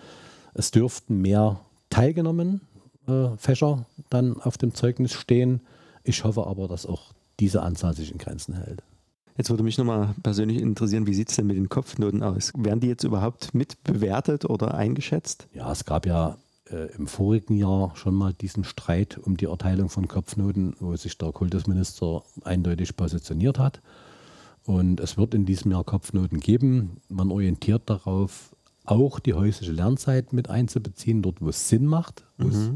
es 0.54 0.70
dürften 0.70 1.20
mehr 1.20 1.62
teilgenommen 1.90 2.62
äh, 3.08 3.30
Fächer 3.38 3.86
dann 4.12 4.40
auf 4.40 4.60
dem 4.60 4.76
Zeugnis 4.76 5.14
stehen. 5.14 5.62
Ich 6.04 6.24
hoffe 6.24 6.46
aber, 6.46 6.68
dass 6.68 6.86
auch 6.86 7.14
diese 7.40 7.64
Anzahl 7.64 7.96
sich 7.96 8.12
in 8.12 8.20
Grenzen 8.20 8.54
hält. 8.54 8.84
Jetzt 9.38 9.50
würde 9.50 9.64
mich 9.64 9.78
nochmal 9.78 10.14
persönlich 10.24 10.62
interessieren, 10.62 11.08
wie 11.08 11.14
sieht 11.14 11.30
es 11.30 11.36
denn 11.36 11.48
mit 11.48 11.58
den 11.58 11.70
Kopfnoten 11.70 12.24
aus? 12.24 12.52
Werden 12.56 12.80
die 12.80 12.88
jetzt 12.88 13.04
überhaupt 13.04 13.54
mit 13.54 13.84
bewertet 13.84 14.46
oder 14.46 14.74
eingeschätzt? 14.74 15.48
Ja, 15.54 15.72
es 15.72 15.86
gab 15.86 16.06
ja 16.06 16.38
äh, 16.70 16.94
im 16.96 17.08
vorigen 17.08 17.56
Jahr 17.56 17.96
schon 17.96 18.16
mal 18.16 18.34
diesen 18.34 18.64
Streit 18.64 19.18
um 19.18 19.38
die 19.38 19.46
Erteilung 19.46 19.90
von 19.90 20.08
Kopfnoten, 20.08 20.76
wo 20.80 20.96
sich 20.96 21.18
der 21.18 21.32
Kultusminister 21.32 22.24
eindeutig 22.44 22.96
positioniert 22.96 23.60
hat. 23.60 23.82
Und 24.64 25.00
es 25.00 25.18
wird 25.18 25.34
in 25.34 25.46
diesem 25.46 25.72
Jahr 25.72 25.84
Kopfnoten 25.84 26.40
geben. 26.40 26.98
Man 27.10 27.32
orientiert 27.32 27.84
darauf, 27.90 28.56
auch 28.86 29.20
die 29.20 29.34
häusliche 29.34 29.72
Lernzeit 29.72 30.34
mit 30.34 30.50
einzubeziehen, 30.50 31.22
dort 31.22 31.42
wo 31.42 31.50
es 31.50 31.70
Sinn 31.70 31.86
macht, 31.86 32.26
wo 32.38 32.46
mhm. 32.48 32.52
es 32.52 32.72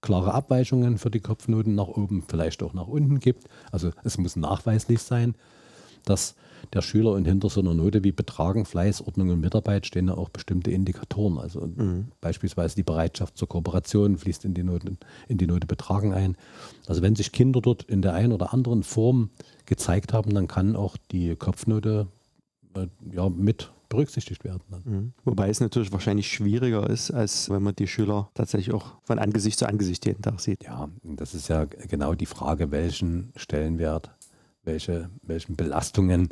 klare 0.00 0.32
Abweichungen 0.32 0.98
für 0.98 1.10
die 1.10 1.20
Kopfnoten 1.20 1.74
nach 1.74 1.88
oben, 1.88 2.22
vielleicht 2.26 2.62
auch 2.62 2.72
nach 2.72 2.86
unten 2.86 3.20
gibt. 3.20 3.44
Also 3.70 3.90
es 4.04 4.18
muss 4.18 4.36
nachweislich 4.36 5.00
sein, 5.00 5.34
dass 6.04 6.34
der 6.72 6.82
Schüler 6.82 7.12
und 7.12 7.26
hinter 7.26 7.48
so 7.48 7.60
einer 7.60 7.74
Note 7.74 8.04
wie 8.04 8.12
Betragen, 8.12 8.64
Fleiß, 8.64 9.02
Ordnung 9.02 9.30
und 9.30 9.40
Mitarbeit 9.40 9.86
stehen 9.86 10.08
ja 10.08 10.14
auch 10.14 10.28
bestimmte 10.28 10.70
Indikatoren. 10.70 11.38
Also 11.38 11.60
mhm. 11.60 12.08
beispielsweise 12.20 12.76
die 12.76 12.82
Bereitschaft 12.82 13.36
zur 13.36 13.48
Kooperation 13.48 14.16
fließt 14.16 14.44
in 14.44 14.54
die, 14.54 14.62
Note, 14.62 14.96
in 15.28 15.38
die 15.38 15.46
Note 15.46 15.66
Betragen 15.66 16.12
ein. 16.12 16.36
Also 16.86 17.02
wenn 17.02 17.16
sich 17.16 17.32
Kinder 17.32 17.60
dort 17.60 17.82
in 17.84 18.02
der 18.02 18.14
einen 18.14 18.32
oder 18.32 18.52
anderen 18.52 18.82
Form 18.82 19.30
gezeigt 19.66 20.12
haben, 20.12 20.34
dann 20.34 20.48
kann 20.48 20.76
auch 20.76 20.96
die 21.10 21.34
Kopfnote 21.36 22.06
äh, 22.74 22.86
ja, 23.12 23.28
mit 23.28 23.70
berücksichtigt 23.88 24.44
werden. 24.44 24.62
Mhm. 24.84 25.12
Wobei 25.24 25.50
es 25.50 25.60
natürlich 25.60 25.92
wahrscheinlich 25.92 26.28
schwieriger 26.28 26.88
ist, 26.88 27.10
als 27.10 27.50
wenn 27.50 27.62
man 27.62 27.74
die 27.74 27.88
Schüler 27.88 28.30
tatsächlich 28.34 28.72
auch 28.72 28.94
von 29.02 29.18
Angesicht 29.18 29.58
zu 29.58 29.66
Angesicht 29.66 30.06
jeden 30.06 30.22
Tag 30.22 30.40
sieht. 30.40 30.62
Ja, 30.62 30.88
das 31.02 31.34
ist 31.34 31.48
ja 31.48 31.64
genau 31.64 32.14
die 32.14 32.26
Frage, 32.26 32.70
welchen 32.70 33.32
Stellenwert 33.34 34.12
welche, 34.64 35.10
welchen 35.22 35.56
Belastungen 35.56 36.28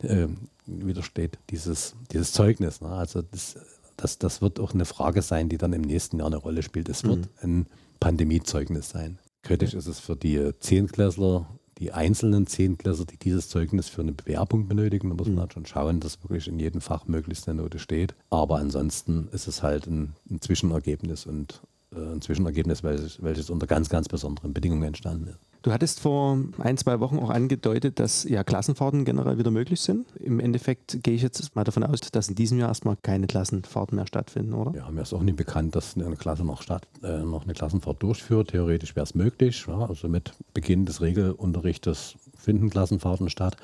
äh, 0.00 0.28
widersteht 0.66 1.38
dieses, 1.50 1.94
dieses 2.12 2.32
Zeugnis. 2.32 2.80
Ne? 2.80 2.88
Also 2.88 3.22
das, 3.22 3.56
das, 3.96 4.18
das 4.18 4.42
wird 4.42 4.60
auch 4.60 4.74
eine 4.74 4.84
Frage 4.84 5.22
sein, 5.22 5.48
die 5.48 5.58
dann 5.58 5.72
im 5.72 5.82
nächsten 5.82 6.18
Jahr 6.18 6.28
eine 6.28 6.36
Rolle 6.36 6.62
spielt. 6.62 6.88
Es 6.88 7.04
wird 7.04 7.18
mhm. 7.18 7.26
ein 7.42 7.66
Pandemiezeugnis 8.00 8.90
sein. 8.90 9.18
Kritisch 9.42 9.74
ist 9.74 9.86
es 9.86 9.98
für 9.98 10.16
die 10.16 10.52
Zehntklässler, 10.60 11.46
die 11.78 11.92
einzelnen 11.92 12.46
Zehntklässler, 12.46 13.06
die 13.06 13.16
dieses 13.16 13.48
Zeugnis 13.48 13.88
für 13.88 14.02
eine 14.02 14.12
Bewerbung 14.12 14.68
benötigen. 14.68 15.08
Da 15.08 15.16
muss 15.16 15.26
man 15.26 15.36
mhm. 15.36 15.40
halt 15.40 15.52
schon 15.52 15.66
schauen, 15.66 16.00
dass 16.00 16.22
wirklich 16.22 16.46
in 16.46 16.60
jedem 16.60 16.80
Fach 16.80 17.06
möglichst 17.06 17.48
eine 17.48 17.60
Note 17.60 17.80
steht. 17.80 18.14
Aber 18.30 18.58
ansonsten 18.58 19.28
ist 19.32 19.48
es 19.48 19.62
halt 19.62 19.86
ein, 19.86 20.14
ein 20.30 20.40
Zwischenergebnis 20.40 21.26
und 21.26 21.60
ein 21.96 22.20
Zwischenergebnis, 22.20 22.82
welches, 22.82 23.22
welches 23.22 23.50
unter 23.50 23.66
ganz, 23.66 23.88
ganz 23.88 24.08
besonderen 24.08 24.52
Bedingungen 24.52 24.84
entstanden 24.84 25.28
ist. 25.28 25.38
Du 25.62 25.72
hattest 25.72 26.00
vor 26.00 26.38
ein, 26.58 26.76
zwei 26.76 26.98
Wochen 26.98 27.20
auch 27.20 27.30
angedeutet, 27.30 28.00
dass 28.00 28.24
ja 28.24 28.42
Klassenfahrten 28.42 29.04
generell 29.04 29.38
wieder 29.38 29.52
möglich 29.52 29.80
sind. 29.80 30.06
Im 30.18 30.40
Endeffekt 30.40 31.04
gehe 31.04 31.14
ich 31.14 31.22
jetzt 31.22 31.54
mal 31.54 31.62
davon 31.62 31.84
aus, 31.84 32.00
dass 32.00 32.28
in 32.28 32.34
diesem 32.34 32.58
Jahr 32.58 32.68
erstmal 32.68 32.96
keine 33.00 33.28
Klassenfahrten 33.28 33.94
mehr 33.94 34.08
stattfinden, 34.08 34.54
oder? 34.54 34.74
Ja, 34.76 34.90
mir 34.90 35.02
ist 35.02 35.12
auch 35.12 35.22
nicht 35.22 35.36
bekannt, 35.36 35.76
dass 35.76 35.96
eine 35.96 36.16
Klasse 36.16 36.44
noch, 36.44 36.62
statt, 36.62 36.88
äh, 37.04 37.18
noch 37.20 37.44
eine 37.44 37.52
Klassenfahrt 37.52 38.02
durchführt. 38.02 38.48
Theoretisch 38.48 38.96
wäre 38.96 39.04
es 39.04 39.14
möglich. 39.14 39.64
Ja, 39.68 39.86
also 39.86 40.08
mit 40.08 40.32
Beginn 40.52 40.84
des 40.84 41.00
Regelunterrichtes 41.00 42.16
finden 42.36 42.68
Klassenfahrten 42.68 43.30
statt 43.30 43.56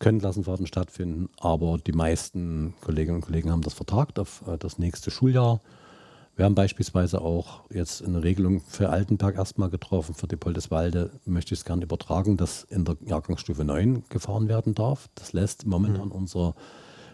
können 0.00 0.18
Klassenfahrten 0.18 0.66
stattfinden, 0.66 1.30
aber 1.40 1.78
die 1.78 1.92
meisten 1.92 2.74
Kolleginnen 2.82 3.16
und 3.16 3.24
Kollegen 3.24 3.50
haben 3.50 3.62
das 3.62 3.74
vertagt 3.74 4.18
auf 4.18 4.42
äh, 4.46 4.58
das 4.58 4.78
nächste 4.78 5.10
Schuljahr. 5.10 5.60
Wir 6.36 6.46
haben 6.46 6.56
beispielsweise 6.56 7.20
auch 7.20 7.62
jetzt 7.70 8.04
eine 8.04 8.24
Regelung 8.24 8.60
für 8.66 8.90
Altenberg 8.90 9.36
erstmal 9.36 9.70
getroffen. 9.70 10.14
Für 10.14 10.26
die 10.26 10.36
Poldeswalde 10.36 11.10
möchte 11.26 11.54
ich 11.54 11.60
es 11.60 11.64
gerne 11.64 11.84
übertragen, 11.84 12.36
dass 12.36 12.64
in 12.64 12.84
der 12.84 12.96
Jahrgangsstufe 13.06 13.64
9 13.64 14.04
gefahren 14.08 14.48
werden 14.48 14.74
darf. 14.74 15.08
Das 15.14 15.32
lässt 15.32 15.64
momentan 15.64 16.06
mhm. 16.06 16.12
unser 16.12 16.54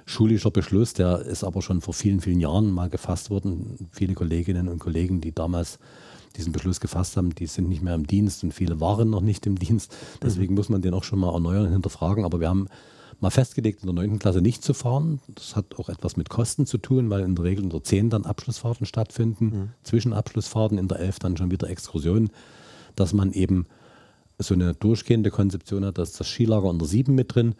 schulischer 0.06 0.50
Beschluss, 0.50 0.94
der 0.94 1.20
ist 1.20 1.44
aber 1.44 1.60
schon 1.60 1.82
vor 1.82 1.92
vielen, 1.92 2.20
vielen 2.20 2.40
Jahren 2.40 2.70
mal 2.70 2.88
gefasst 2.88 3.28
worden. 3.28 3.88
Viele 3.92 4.14
Kolleginnen 4.14 4.68
und 4.68 4.78
Kollegen, 4.78 5.20
die 5.20 5.32
damals 5.32 5.78
diesen 6.36 6.52
Beschluss 6.52 6.80
gefasst 6.80 7.16
haben, 7.16 7.34
die 7.34 7.46
sind 7.46 7.68
nicht 7.68 7.82
mehr 7.82 7.94
im 7.94 8.06
Dienst 8.06 8.42
und 8.42 8.52
viele 8.52 8.80
waren 8.80 9.10
noch 9.10 9.20
nicht 9.20 9.46
im 9.46 9.58
Dienst. 9.58 9.94
Deswegen 10.22 10.54
mhm. 10.54 10.58
muss 10.58 10.68
man 10.70 10.80
den 10.80 10.94
auch 10.94 11.04
schon 11.04 11.18
mal 11.18 11.32
erneuern 11.32 11.66
und 11.66 11.72
hinterfragen. 11.72 12.24
Aber 12.24 12.40
wir 12.40 12.48
haben 12.48 12.68
mal 13.20 13.30
festgelegt, 13.30 13.82
in 13.82 13.86
der 13.86 13.94
9. 13.94 14.18
Klasse 14.18 14.40
nicht 14.40 14.62
zu 14.62 14.74
fahren. 14.74 15.20
Das 15.34 15.56
hat 15.56 15.78
auch 15.78 15.88
etwas 15.88 16.16
mit 16.16 16.28
Kosten 16.28 16.66
zu 16.66 16.78
tun, 16.78 17.10
weil 17.10 17.22
in 17.22 17.34
der 17.34 17.44
Regel 17.44 17.64
in 17.64 17.70
der 17.70 17.82
10 17.82 18.10
dann 18.10 18.24
Abschlussfahrten 18.24 18.86
stattfinden, 18.86 19.44
mhm. 19.44 19.68
Zwischenabschlussfahrten, 19.82 20.78
in 20.78 20.88
der 20.88 21.00
11 21.00 21.18
dann 21.18 21.36
schon 21.36 21.50
wieder 21.50 21.68
Exkursionen, 21.68 22.30
dass 22.96 23.12
man 23.12 23.32
eben 23.32 23.66
so 24.38 24.54
eine 24.54 24.74
durchgehende 24.74 25.30
Konzeption 25.30 25.84
hat, 25.84 25.98
dass 25.98 26.12
das 26.12 26.26
Skilager 26.26 26.70
in 26.70 26.78
der 26.78 26.88
7 26.88 27.14
mit 27.14 27.34
drin. 27.34 27.54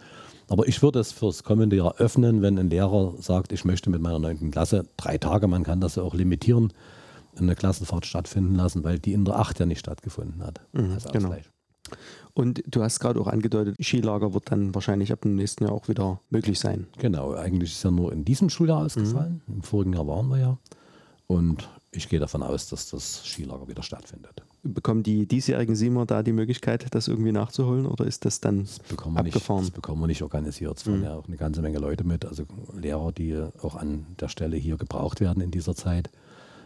Aber 0.48 0.66
ich 0.66 0.82
würde 0.82 0.98
es 0.98 1.12
fürs 1.12 1.44
kommende 1.44 1.76
Jahr 1.76 1.96
öffnen, 1.98 2.42
wenn 2.42 2.58
ein 2.58 2.70
Lehrer 2.70 3.14
sagt, 3.20 3.52
ich 3.52 3.64
möchte 3.64 3.90
mit 3.90 4.00
meiner 4.00 4.18
9. 4.18 4.50
Klasse 4.50 4.86
drei 4.96 5.18
Tage, 5.18 5.46
man 5.46 5.62
kann 5.62 5.80
das 5.80 5.94
ja 5.94 6.02
auch 6.02 6.14
limitieren, 6.14 6.72
eine 7.38 7.54
Klassenfahrt 7.54 8.06
stattfinden 8.06 8.56
lassen, 8.56 8.82
weil 8.82 8.98
die 8.98 9.12
in 9.12 9.24
der 9.24 9.38
8 9.38 9.60
ja 9.60 9.66
nicht 9.66 9.78
stattgefunden 9.78 10.42
hat. 10.42 10.60
Mhm, 10.72 10.96
genau. 11.12 11.36
Und 12.34 12.62
du 12.66 12.82
hast 12.82 13.00
gerade 13.00 13.20
auch 13.20 13.26
angedeutet, 13.26 13.76
Skilager 13.80 14.34
wird 14.34 14.50
dann 14.50 14.74
wahrscheinlich 14.74 15.12
ab 15.12 15.22
dem 15.22 15.34
nächsten 15.34 15.64
Jahr 15.64 15.72
auch 15.72 15.88
wieder 15.88 16.20
möglich 16.30 16.58
sein. 16.58 16.86
Genau, 16.98 17.34
eigentlich 17.34 17.72
ist 17.72 17.82
ja 17.82 17.90
nur 17.90 18.12
in 18.12 18.24
diesem 18.24 18.50
Schuljahr 18.50 18.84
ausgefallen. 18.84 19.42
Mhm. 19.46 19.54
Im 19.54 19.62
vorigen 19.62 19.92
Jahr 19.92 20.06
waren 20.06 20.28
wir 20.28 20.38
ja. 20.38 20.58
Und 21.26 21.68
ich 21.92 22.08
gehe 22.08 22.20
davon 22.20 22.42
aus, 22.42 22.68
dass 22.68 22.90
das 22.90 23.24
Skilager 23.24 23.68
wieder 23.68 23.82
stattfindet. 23.82 24.42
Bekommen 24.62 25.02
die 25.02 25.26
diesjährigen 25.26 25.74
Siemer 25.74 26.06
da 26.06 26.22
die 26.22 26.32
Möglichkeit, 26.32 26.86
das 26.94 27.08
irgendwie 27.08 27.32
nachzuholen 27.32 27.86
oder 27.86 28.04
ist 28.04 28.24
das 28.24 28.40
dann 28.40 28.64
das 28.64 28.78
bekommen 28.80 29.16
abgefahren? 29.16 29.60
Nicht, 29.60 29.70
das 29.70 29.74
bekommen 29.74 30.02
wir 30.02 30.06
nicht 30.06 30.22
organisiert. 30.22 30.76
Es 30.76 30.82
fahren 30.82 30.98
mhm. 30.98 31.04
ja 31.04 31.14
auch 31.14 31.26
eine 31.26 31.36
ganze 31.36 31.62
Menge 31.62 31.78
Leute 31.78 32.04
mit, 32.04 32.24
also 32.24 32.44
Lehrer, 32.76 33.12
die 33.12 33.36
auch 33.62 33.74
an 33.74 34.06
der 34.20 34.28
Stelle 34.28 34.56
hier 34.56 34.76
gebraucht 34.76 35.20
werden 35.20 35.42
in 35.42 35.50
dieser 35.50 35.74
Zeit. 35.74 36.10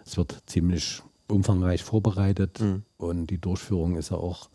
Es 0.04 0.16
wird 0.16 0.42
ziemlich 0.46 1.02
umfangreich 1.28 1.82
vorbereitet 1.82 2.60
mhm. 2.60 2.82
und 2.98 3.28
die 3.28 3.38
Durchführung 3.38 3.96
ist 3.96 4.10
ja 4.10 4.16
auch 4.16 4.48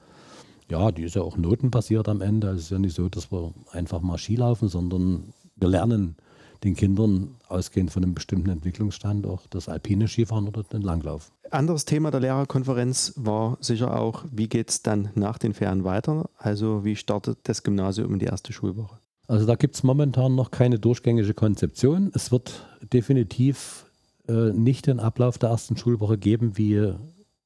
ja, 0.69 0.91
die 0.91 1.03
ist 1.03 1.15
ja 1.15 1.21
auch 1.21 1.37
notenbasiert 1.37 2.07
am 2.07 2.21
Ende. 2.21 2.47
Also 2.47 2.57
es 2.57 2.65
ist 2.65 2.71
ja 2.71 2.79
nicht 2.79 2.95
so, 2.95 3.09
dass 3.09 3.31
wir 3.31 3.53
einfach 3.71 4.01
mal 4.01 4.17
Ski 4.17 4.35
laufen, 4.35 4.69
sondern 4.69 5.33
wir 5.55 5.67
lernen 5.67 6.15
den 6.63 6.75
Kindern 6.75 7.35
ausgehend 7.47 7.91
von 7.91 8.03
einem 8.03 8.13
bestimmten 8.13 8.49
Entwicklungsstand 8.49 9.25
auch 9.25 9.47
das 9.49 9.69
alpine 9.69 10.07
Skifahren 10.07 10.47
oder 10.47 10.63
den 10.63 10.81
Langlauf. 10.81 11.31
Anderes 11.51 11.85
Thema 11.85 12.11
der 12.11 12.19
Lehrerkonferenz 12.19 13.13
war 13.15 13.57
sicher 13.61 13.99
auch, 13.99 14.25
wie 14.31 14.47
geht 14.47 14.69
es 14.69 14.83
dann 14.83 15.09
nach 15.15 15.37
den 15.37 15.53
Ferien 15.53 15.83
weiter? 15.83 16.29
Also 16.37 16.83
wie 16.83 16.95
startet 16.95 17.39
das 17.43 17.63
Gymnasium 17.63 18.13
in 18.13 18.19
die 18.19 18.25
erste 18.25 18.53
Schulwoche? 18.53 18.99
Also 19.27 19.45
da 19.45 19.55
gibt 19.55 19.75
es 19.75 19.83
momentan 19.83 20.35
noch 20.35 20.51
keine 20.51 20.79
durchgängige 20.79 21.33
Konzeption. 21.33 22.11
Es 22.13 22.31
wird 22.31 22.67
definitiv 22.91 23.85
äh, 24.27 24.51
nicht 24.51 24.87
den 24.87 24.99
Ablauf 24.99 25.37
der 25.37 25.49
ersten 25.49 25.77
Schulwoche 25.77 26.17
geben, 26.17 26.57
wie 26.57 26.93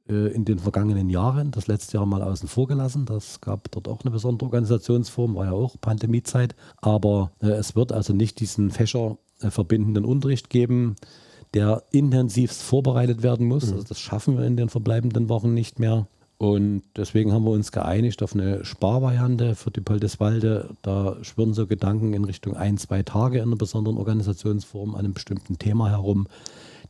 in 0.06 0.44
den 0.44 0.60
vergangenen 0.60 1.10
Jahren, 1.10 1.52
das 1.52 1.68
letzte 1.68 1.98
Jahr 1.98 2.06
mal 2.06 2.22
außen 2.22 2.50
vor 2.50 2.68
gelassen. 2.68 3.06
Das 3.06 3.40
gab 3.40 3.72
dort 3.72 3.88
auch 3.88 4.02
eine 4.02 4.12
besondere 4.12 4.48
Organisationsform, 4.48 5.36
war 5.36 5.46
ja 5.46 5.52
auch 5.54 5.80
Pandemiezeit. 5.80 6.56
Aber 6.78 7.32
äh, 7.42 7.48
es 7.48 7.76
wird 7.76 7.94
also 7.94 8.14
nicht 8.14 8.40
diesen 8.42 8.70
fächerverbindenden 8.70 10.04
Unterricht 10.04 10.50
geben, 10.50 10.96
der 11.54 11.84
intensivst 11.92 12.62
vorbereitet 12.62 13.24
werden 13.24 13.48
muss. 13.48 13.68
Mhm. 13.68 13.74
Also 13.74 13.88
das 13.88 14.00
schaffen 14.00 14.38
wir 14.38 14.46
in 14.46 14.58
den 14.58 14.70
verbleibenden 14.70 15.30
Wochen 15.30 15.54
nicht 15.54 15.80
mehr. 15.80 16.08
Und 16.38 16.84
deswegen 16.98 17.32
haben 17.32 17.46
wir 17.46 17.52
uns 17.52 17.72
geeinigt 17.72 18.22
auf 18.22 18.34
eine 18.34 18.66
Sparvariante 18.66 19.56
für 19.56 19.72
die 19.72 19.80
Poldeswalde. 19.80 20.72
Da 20.82 21.16
schwirren 21.22 21.54
so 21.54 21.68
Gedanken 21.68 22.14
in 22.14 22.26
Richtung 22.26 22.58
ein, 22.58 22.78
zwei 22.78 23.04
Tage 23.04 23.38
in 23.38 23.46
einer 23.46 23.56
besonderen 23.56 23.98
Organisationsform 23.98 24.96
an 24.96 25.06
einem 25.06 25.14
bestimmten 25.14 25.58
Thema 25.58 25.90
herum. 25.90 26.28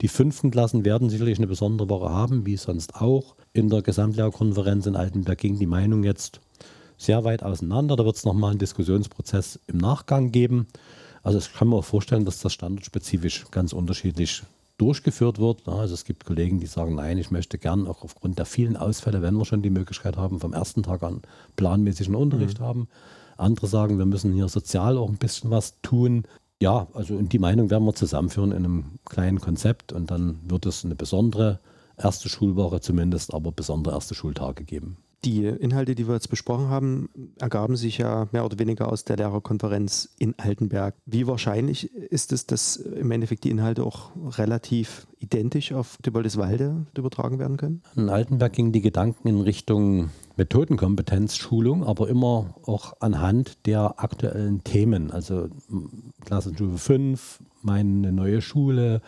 Die 0.03 0.09
fünften 0.09 0.51
Klassen 0.51 0.83
werden 0.83 1.09
sicherlich 1.09 1.37
eine 1.37 1.47
besondere 1.47 1.87
Woche 1.87 2.09
haben, 2.09 2.45
wie 2.45 2.57
sonst 2.57 2.93
auch. 2.95 3.35
In 3.53 3.69
der 3.69 3.81
Gesamtlehrerkonferenz 3.81 4.85
in 4.85 4.97
Altenberg 4.97 5.37
ging 5.37 5.57
die 5.57 5.65
Meinung 5.65 6.03
jetzt 6.03 6.41
sehr 6.97 7.23
weit 7.23 7.41
auseinander. 7.41 7.95
Da 7.95 8.03
wird 8.03 8.17
es 8.17 8.25
nochmal 8.25 8.49
einen 8.49 8.59
Diskussionsprozess 8.59 9.61
im 9.65 9.77
Nachgang 9.77 10.33
geben. 10.33 10.67
Also 11.23 11.39
ich 11.39 11.53
kann 11.53 11.69
mir 11.69 11.77
auch 11.77 11.85
vorstellen, 11.85 12.25
dass 12.25 12.39
das 12.39 12.51
standortspezifisch 12.51 13.45
ganz 13.49 13.71
unterschiedlich 13.71 14.43
durchgeführt 14.77 15.39
wird. 15.39 15.69
Also 15.69 15.93
es 15.93 16.03
gibt 16.03 16.25
Kollegen, 16.25 16.59
die 16.59 16.67
sagen, 16.67 16.95
nein, 16.95 17.17
ich 17.17 17.31
möchte 17.31 17.57
gern 17.57 17.87
auch 17.87 18.03
aufgrund 18.03 18.37
der 18.39 18.45
vielen 18.45 18.75
Ausfälle, 18.75 19.21
wenn 19.21 19.35
wir 19.35 19.45
schon 19.45 19.61
die 19.61 19.69
Möglichkeit 19.69 20.17
haben, 20.17 20.41
vom 20.41 20.51
ersten 20.51 20.83
Tag 20.83 21.03
an 21.03 21.21
planmäßigen 21.55 22.15
Unterricht 22.15 22.59
mhm. 22.59 22.65
haben. 22.65 22.87
Andere 23.37 23.67
sagen, 23.67 23.97
wir 23.97 24.05
müssen 24.05 24.33
hier 24.33 24.49
sozial 24.49 24.97
auch 24.97 25.07
ein 25.07 25.17
bisschen 25.17 25.49
was 25.49 25.79
tun. 25.81 26.25
Ja, 26.61 26.87
also 26.93 27.21
die 27.21 27.39
Meinung 27.39 27.69
werden 27.69 27.85
wir 27.85 27.93
zusammenführen 27.93 28.51
in 28.51 28.65
einem 28.65 28.99
kleinen 29.05 29.39
Konzept 29.41 29.91
und 29.91 30.09
dann 30.11 30.39
wird 30.49 30.65
es 30.65 30.85
eine 30.85 30.95
besondere 30.95 31.59
erste 31.97 32.29
Schulwoche 32.29 32.79
zumindest, 32.79 33.33
aber 33.33 33.51
besondere 33.51 33.95
erste 33.95 34.15
Schultage 34.15 34.63
geben. 34.63 34.97
Die 35.25 35.45
Inhalte, 35.45 35.95
die 35.95 36.07
wir 36.07 36.15
jetzt 36.15 36.29
besprochen 36.29 36.69
haben, 36.69 37.09
ergaben 37.39 37.77
sich 37.77 37.97
ja 37.97 38.27
mehr 38.31 38.43
oder 38.43 38.59
weniger 38.59 38.91
aus 38.91 39.05
der 39.05 39.15
Lehrerkonferenz 39.15 40.09
in 40.17 40.35
Altenberg. 40.37 40.95
Wie 41.05 41.27
wahrscheinlich 41.27 41.93
ist 41.93 42.33
es, 42.33 42.45
dass 42.45 42.75
im 42.75 43.09
Endeffekt 43.11 43.45
die 43.45 43.49
Inhalte 43.49 43.85
auch 43.85 44.11
relativ 44.37 45.07
identisch 45.19 45.71
auf 45.71 45.97
Dübeldeswalde 46.05 46.85
übertragen 46.97 47.39
werden 47.39 47.55
können? 47.55 47.81
In 47.95 48.09
Altenberg 48.09 48.51
gingen 48.51 48.73
die 48.73 48.81
Gedanken 48.81 49.29
in 49.29 49.39
Richtung 49.39 50.09
Methodenkompetenzschulung, 50.35 51.85
aber 51.85 52.09
immer 52.09 52.55
auch 52.65 52.93
anhand 52.99 53.65
der 53.65 54.03
aktuellen 54.03 54.63
Themen. 54.63 55.11
Also 55.11 55.47
Klassenstufe 56.25 56.77
5, 56.77 57.39
meine 57.61 58.11
neue 58.11 58.41
Schule, 58.41 59.01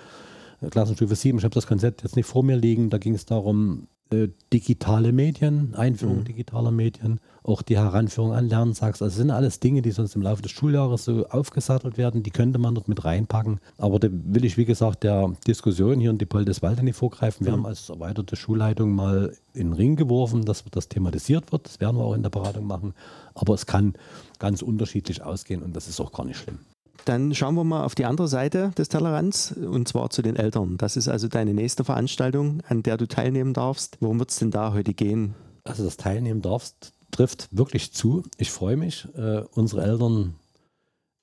Klassenstufe 0.70 1.16
7, 1.16 1.38
ich 1.38 1.44
habe 1.44 1.54
das 1.54 1.68
Konzept 1.68 2.04
jetzt 2.04 2.16
nicht 2.16 2.28
vor 2.28 2.44
mir 2.44 2.56
liegen, 2.56 2.90
da 2.90 2.98
ging 2.98 3.16
es 3.16 3.26
darum, 3.26 3.88
äh, 4.12 4.28
digitale 4.54 5.12
Medien, 5.12 5.74
Einführung 5.74 6.20
mhm. 6.20 6.26
digitaler 6.26 6.72
Medien, 6.72 7.20
auch 7.42 7.62
die 7.62 7.78
Heranführung 7.78 8.34
an 8.34 8.48
Lernsachs. 8.48 9.02
Also 9.02 9.18
sind 9.18 9.32
alles 9.32 9.60
Dinge, 9.60 9.82
die 9.82 9.92
sonst 9.92 10.16
im 10.16 10.22
Laufe 10.22 10.44
des 10.44 10.52
Schuljahres 10.52 11.06
so 11.06 11.28
aufgesattelt 11.28 11.98
werden, 11.98 12.22
die 12.22 12.30
könnte 12.30 12.60
man 12.60 12.76
dort 12.76 12.88
mit 12.88 13.04
reinpacken. 13.04 13.60
Aber 13.78 14.00
da 14.00 14.08
will 14.12 14.46
ich, 14.46 14.58
wie 14.58 14.66
gesagt, 14.66 15.04
der 15.04 15.34
Diskussion 15.48 16.00
hier 16.00 16.12
in 16.12 16.20
die 16.20 16.26
Poldeswalde 16.26 16.84
nicht 16.84 16.98
vorgreifen. 16.98 17.46
Wir 17.46 17.54
mhm. 17.54 17.58
haben 17.58 17.66
als 17.66 17.90
erweiterte 17.90 18.36
Schulleitung 18.36 18.92
mal 18.92 19.34
in 19.54 19.70
den 19.70 19.74
Ring 19.74 19.96
geworfen, 19.96 20.46
dass 20.46 20.64
das 20.70 20.88
thematisiert 20.88 21.52
wird. 21.52 21.66
Das 21.66 21.80
werden 21.80 21.98
wir 21.98 22.04
auch 22.04 22.14
in 22.14 22.24
der 22.24 22.30
Beratung 22.30 22.68
machen. 22.68 22.94
Aber 23.34 23.56
es 23.56 23.66
kann 23.66 23.96
ganz 24.38 24.62
unterschiedlich 24.62 25.24
ausgehen 25.24 25.64
und 25.64 25.76
das 25.76 25.88
ist 25.88 26.00
auch 26.00 26.12
gar 26.12 26.26
nicht 26.26 26.38
schlimm. 26.38 26.60
Dann 27.04 27.36
schauen 27.36 27.56
wir 27.56 27.64
mal 27.64 27.84
auf 27.84 27.94
die 27.94 28.06
andere 28.06 28.28
Seite 28.28 28.72
des 28.78 28.90
Tellerrands 28.90 29.52
und 29.52 29.88
zwar 29.88 30.10
zu 30.10 30.22
den 30.22 30.36
Eltern. 30.36 30.78
Das 30.78 30.98
ist 30.98 31.08
also 31.08 31.28
deine 31.28 31.54
nächste 31.54 31.84
Veranstaltung, 31.84 32.62
an 32.68 32.82
der 32.82 32.98
du 32.98 33.08
teilnehmen 33.08 33.54
darfst. 33.54 33.98
Worum 34.00 34.20
wird 34.20 34.32
es 34.32 34.38
denn 34.38 34.52
da 34.52 34.74
heute 34.74 34.94
gehen? 34.94 35.36
Also 35.64 35.84
das 35.84 35.98
Teilnehmen 35.98 36.42
darfst 36.42 36.94
trifft 37.12 37.48
wirklich 37.52 37.94
zu. 37.94 38.24
Ich 38.38 38.52
freue 38.52 38.76
mich, 38.78 39.08
äh, 39.16 39.44
unsere 39.54 39.84
Eltern 39.84 40.36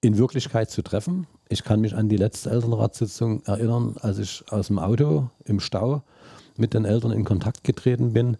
in 0.00 0.16
Wirklichkeit 0.18 0.70
zu 0.70 0.82
treffen. 0.82 1.26
Ich 1.48 1.64
kann 1.64 1.80
mich 1.80 1.94
an 1.94 2.08
die 2.08 2.16
letzte 2.16 2.50
Elternratssitzung 2.50 3.44
erinnern, 3.44 3.96
als 4.00 4.18
ich 4.18 4.44
aus 4.50 4.68
dem 4.68 4.78
Auto 4.78 5.28
im 5.44 5.60
Stau 5.60 6.02
mit 6.56 6.74
den 6.74 6.84
Eltern 6.84 7.12
in 7.12 7.24
Kontakt 7.24 7.62
getreten 7.62 8.12
bin. 8.12 8.36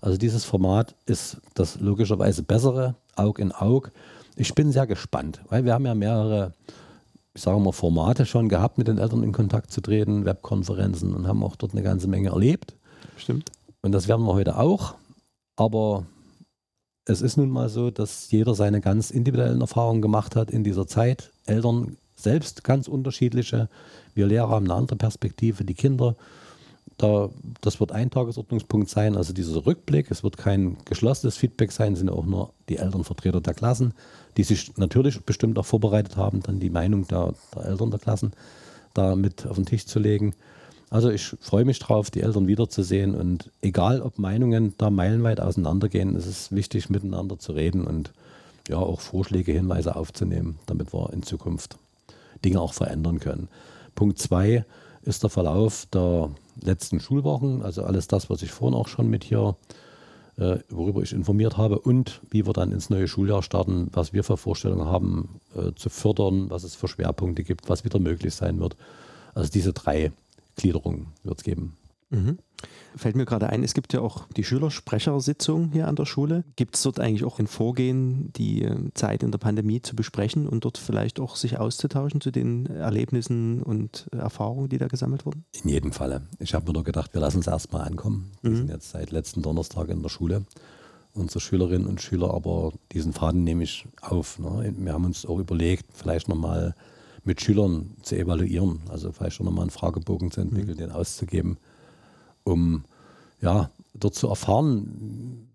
Also 0.00 0.18
dieses 0.18 0.44
Format 0.44 0.94
ist 1.06 1.38
das 1.54 1.80
logischerweise 1.80 2.42
bessere, 2.42 2.94
Aug 3.16 3.38
in 3.38 3.52
Aug. 3.52 3.90
Ich 4.40 4.54
bin 4.54 4.70
sehr 4.70 4.86
gespannt, 4.86 5.40
weil 5.48 5.64
wir 5.64 5.74
haben 5.74 5.84
ja 5.84 5.96
mehrere, 5.96 6.52
ich 7.34 7.42
sage 7.42 7.58
mal, 7.58 7.72
Formate 7.72 8.24
schon 8.24 8.48
gehabt, 8.48 8.78
mit 8.78 8.86
den 8.86 8.98
Eltern 8.98 9.24
in 9.24 9.32
Kontakt 9.32 9.72
zu 9.72 9.80
treten, 9.80 10.24
Webkonferenzen 10.24 11.12
und 11.12 11.26
haben 11.26 11.42
auch 11.42 11.56
dort 11.56 11.72
eine 11.72 11.82
ganze 11.82 12.06
Menge 12.06 12.28
erlebt. 12.28 12.76
Stimmt. 13.16 13.50
Und 13.82 13.90
das 13.90 14.06
werden 14.06 14.24
wir 14.24 14.34
heute 14.34 14.56
auch. 14.56 14.94
Aber 15.56 16.06
es 17.04 17.20
ist 17.20 17.36
nun 17.36 17.50
mal 17.50 17.68
so, 17.68 17.90
dass 17.90 18.30
jeder 18.30 18.54
seine 18.54 18.80
ganz 18.80 19.10
individuellen 19.10 19.60
Erfahrungen 19.60 20.02
gemacht 20.02 20.36
hat 20.36 20.52
in 20.52 20.62
dieser 20.62 20.86
Zeit. 20.86 21.32
Eltern 21.46 21.96
selbst 22.14 22.62
ganz 22.62 22.86
unterschiedliche. 22.86 23.68
Wir 24.14 24.26
Lehrer 24.26 24.50
haben 24.50 24.66
eine 24.66 24.74
andere 24.74 24.96
Perspektive, 24.96 25.64
die 25.64 25.74
Kinder 25.74 26.14
da, 26.98 27.30
das 27.60 27.78
wird 27.78 27.92
ein 27.92 28.10
Tagesordnungspunkt 28.10 28.90
sein, 28.90 29.16
also 29.16 29.32
dieser 29.32 29.64
Rückblick. 29.64 30.10
Es 30.10 30.24
wird 30.24 30.36
kein 30.36 30.76
geschlossenes 30.84 31.36
Feedback 31.36 31.70
sein, 31.72 31.94
sind 31.94 32.10
auch 32.10 32.26
nur 32.26 32.52
die 32.68 32.76
Elternvertreter 32.76 33.40
der 33.40 33.54
Klassen, 33.54 33.94
die 34.36 34.42
sich 34.42 34.76
natürlich 34.76 35.22
bestimmt 35.22 35.58
auch 35.58 35.66
vorbereitet 35.66 36.16
haben, 36.16 36.42
dann 36.42 36.58
die 36.58 36.70
Meinung 36.70 37.06
der, 37.06 37.34
der 37.54 37.66
Eltern 37.66 37.90
der 37.90 38.00
Klassen 38.00 38.32
da 38.94 39.14
mit 39.14 39.46
auf 39.46 39.56
den 39.56 39.64
Tisch 39.64 39.86
zu 39.86 40.00
legen. 40.00 40.34
Also 40.90 41.10
ich 41.10 41.36
freue 41.40 41.64
mich 41.64 41.78
drauf, 41.78 42.10
die 42.10 42.22
Eltern 42.22 42.48
wiederzusehen 42.48 43.14
und 43.14 43.50
egal, 43.62 44.02
ob 44.02 44.18
Meinungen 44.18 44.74
da 44.78 44.90
meilenweit 44.90 45.40
auseinandergehen, 45.40 46.16
es 46.16 46.26
ist 46.26 46.52
wichtig, 46.52 46.90
miteinander 46.90 47.38
zu 47.38 47.52
reden 47.52 47.86
und 47.86 48.12
ja, 48.68 48.78
auch 48.78 49.00
Vorschläge, 49.00 49.52
Hinweise 49.52 49.94
aufzunehmen, 49.94 50.58
damit 50.66 50.92
wir 50.92 51.12
in 51.12 51.22
Zukunft 51.22 51.76
Dinge 52.44 52.60
auch 52.60 52.72
verändern 52.72 53.20
können. 53.20 53.48
Punkt 53.94 54.18
zwei 54.18 54.64
ist 55.02 55.22
der 55.22 55.30
Verlauf 55.30 55.86
der 55.92 56.30
letzten 56.62 57.00
Schulwochen, 57.00 57.62
also 57.62 57.82
alles 57.82 58.08
das, 58.08 58.30
was 58.30 58.42
ich 58.42 58.50
vorhin 58.50 58.78
auch 58.78 58.88
schon 58.88 59.08
mit 59.08 59.24
hier, 59.24 59.56
äh, 60.36 60.58
worüber 60.68 61.02
ich 61.02 61.12
informiert 61.12 61.56
habe 61.56 61.78
und 61.78 62.20
wie 62.30 62.46
wir 62.46 62.52
dann 62.52 62.72
ins 62.72 62.90
neue 62.90 63.08
Schuljahr 63.08 63.42
starten, 63.42 63.88
was 63.92 64.12
wir 64.12 64.24
für 64.24 64.36
Vorstellungen 64.36 64.86
haben 64.86 65.40
äh, 65.56 65.72
zu 65.74 65.88
fördern, 65.90 66.50
was 66.50 66.64
es 66.64 66.74
für 66.74 66.88
Schwerpunkte 66.88 67.42
gibt, 67.42 67.68
was 67.68 67.84
wieder 67.84 67.98
möglich 67.98 68.34
sein 68.34 68.60
wird. 68.60 68.76
Also 69.34 69.50
diese 69.50 69.72
drei 69.72 70.12
Gliederungen 70.56 71.08
wird 71.24 71.38
es 71.38 71.44
geben. 71.44 71.76
Mhm. 72.10 72.38
Fällt 72.96 73.16
mir 73.16 73.26
gerade 73.26 73.48
ein, 73.48 73.62
es 73.62 73.74
gibt 73.74 73.92
ja 73.92 74.00
auch 74.00 74.26
die 74.36 74.42
Schülersprechersitzung 74.42 75.70
hier 75.72 75.86
an 75.86 75.94
der 75.94 76.06
Schule. 76.06 76.44
Gibt 76.56 76.74
es 76.74 76.82
dort 76.82 76.98
eigentlich 76.98 77.24
auch 77.24 77.38
ein 77.38 77.46
Vorgehen, 77.46 78.32
die 78.32 78.62
äh, 78.62 78.76
Zeit 78.94 79.22
in 79.22 79.30
der 79.30 79.38
Pandemie 79.38 79.80
zu 79.82 79.94
besprechen 79.94 80.48
und 80.48 80.64
dort 80.64 80.78
vielleicht 80.78 81.20
auch 81.20 81.36
sich 81.36 81.58
auszutauschen 81.58 82.20
zu 82.20 82.30
den 82.30 82.66
Erlebnissen 82.66 83.62
und 83.62 84.08
Erfahrungen, 84.12 84.68
die 84.68 84.78
da 84.78 84.88
gesammelt 84.88 85.26
wurden? 85.26 85.44
In 85.62 85.70
jedem 85.70 85.92
Falle. 85.92 86.22
Ich 86.40 86.54
habe 86.54 86.66
mir 86.66 86.72
nur 86.72 86.84
gedacht, 86.84 87.14
wir 87.14 87.20
lassen 87.20 87.40
es 87.40 87.46
erstmal 87.46 87.86
ankommen. 87.86 88.32
Wir 88.42 88.50
mhm. 88.50 88.56
sind 88.56 88.70
jetzt 88.70 88.90
seit 88.90 89.12
letzten 89.12 89.42
Donnerstag 89.42 89.88
in 89.88 90.02
der 90.02 90.08
Schule, 90.08 90.44
unsere 91.14 91.40
Schülerinnen 91.40 91.86
und 91.86 92.00
Schüler, 92.00 92.34
aber 92.34 92.72
diesen 92.92 93.12
Faden 93.12 93.44
nehme 93.44 93.62
ich 93.62 93.86
auf. 94.00 94.38
Ne? 94.38 94.74
Wir 94.76 94.92
haben 94.92 95.04
uns 95.04 95.24
auch 95.24 95.38
überlegt, 95.38 95.86
vielleicht 95.94 96.28
nochmal 96.28 96.74
mit 97.22 97.40
Schülern 97.40 97.90
zu 98.02 98.16
evaluieren, 98.16 98.80
also 98.88 99.12
vielleicht 99.12 99.36
schon 99.36 99.46
nochmal 99.46 99.62
einen 99.62 99.70
Fragebogen 99.70 100.30
zu 100.30 100.40
entwickeln, 100.40 100.74
mhm. 100.74 100.80
den 100.80 100.90
auszugeben 100.90 101.58
um 102.48 102.84
ja, 103.40 103.70
dort 103.94 104.14
zu 104.14 104.28
erfahren, 104.28 105.48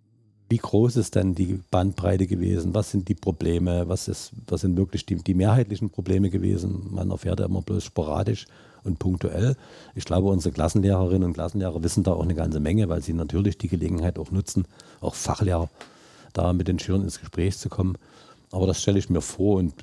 wie 0.49 0.57
groß 0.57 0.97
ist 0.97 1.15
denn 1.15 1.33
die 1.33 1.59
Bandbreite 1.71 2.27
gewesen, 2.27 2.73
was 2.73 2.91
sind 2.91 3.07
die 3.09 3.15
Probleme, 3.15 3.87
was, 3.87 4.07
ist, 4.07 4.33
was 4.47 4.61
sind 4.61 4.77
wirklich 4.77 5.05
die, 5.05 5.15
die 5.15 5.33
mehrheitlichen 5.33 5.89
Probleme 5.89 6.29
gewesen. 6.29 6.89
Man 6.91 7.09
erfährt 7.09 7.39
ja 7.39 7.47
immer 7.47 7.61
bloß 7.61 7.83
sporadisch 7.83 8.45
und 8.83 8.99
punktuell. 8.99 9.55
Ich 9.95 10.05
glaube, 10.05 10.29
unsere 10.29 10.53
Klassenlehrerinnen 10.53 11.23
und 11.23 11.33
Klassenlehrer 11.33 11.81
wissen 11.83 12.03
da 12.03 12.13
auch 12.13 12.23
eine 12.23 12.35
ganze 12.35 12.59
Menge, 12.59 12.87
weil 12.89 13.01
sie 13.01 13.13
natürlich 13.13 13.57
die 13.57 13.67
Gelegenheit 13.67 14.19
auch 14.19 14.31
nutzen, 14.31 14.65
auch 15.01 15.15
Fachlehrer 15.15 15.69
da 16.33 16.53
mit 16.53 16.67
den 16.67 16.79
Schülern 16.79 17.03
ins 17.03 17.19
Gespräch 17.19 17.57
zu 17.57 17.69
kommen. 17.69 17.97
Aber 18.51 18.67
das 18.67 18.81
stelle 18.81 18.99
ich 18.99 19.09
mir 19.09 19.21
vor 19.21 19.57
und 19.57 19.73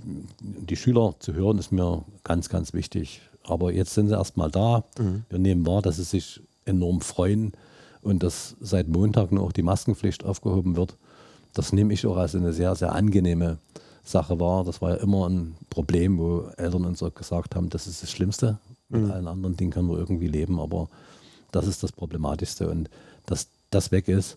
die 0.41 0.77
Schüler 0.77 1.15
zu 1.19 1.35
hören 1.35 1.59
ist 1.59 1.73
mir 1.73 2.05
ganz, 2.23 2.49
ganz 2.49 2.73
wichtig. 2.73 3.23
Aber 3.43 3.73
jetzt 3.73 3.95
sind 3.95 4.09
sie 4.09 4.15
erstmal 4.15 4.51
da. 4.51 4.85
Mhm. 4.99 5.25
Wir 5.29 5.39
nehmen 5.41 5.67
wahr, 5.67 5.83
dass 5.83 5.97
sie 5.97 6.05
sich 6.05 6.41
enorm 6.65 7.01
freuen 7.01 7.53
und 8.03 8.23
dass 8.23 8.57
seit 8.61 8.89
Montag 8.89 9.33
nur 9.33 9.45
auch 9.45 9.53
die 9.53 9.63
Maskenpflicht 9.63 10.25
aufgehoben 10.25 10.77
wird. 10.77 10.97
Das 11.55 11.73
nehme 11.73 11.93
ich 11.93 12.07
auch 12.07 12.17
als 12.17 12.35
eine 12.35 12.53
sehr, 12.53 12.75
sehr 12.77 12.95
angenehme 12.95 13.59
Sache 14.05 14.41
wahr. 14.41 14.65
Das 14.65 14.81
war 14.81 14.91
ja 14.91 14.97
immer 14.97 15.29
ein 15.29 15.57
Problem, 15.69 16.19
wo 16.19 16.45
Eltern 16.57 16.85
uns 16.85 17.03
auch 17.03 17.15
gesagt 17.15 17.55
haben, 17.57 17.71
das 17.71 17.87
ist 17.87 18.03
das 18.03 18.11
Schlimmste. 18.11 18.59
Mit 18.89 19.03
mhm. 19.03 19.11
allen 19.11 19.29
anderen 19.29 19.57
Dingen 19.57 19.71
können 19.71 19.89
wir 19.89 19.99
irgendwie 19.99 20.29
leben, 20.29 20.61
aber 20.61 20.89
das 21.53 21.67
ist 21.67 21.83
das 21.83 21.93
Problematischste. 21.93 22.69
Und 22.69 22.89
dass 23.27 23.49
das 23.71 23.93
weg 23.93 24.09
ist, 24.09 24.37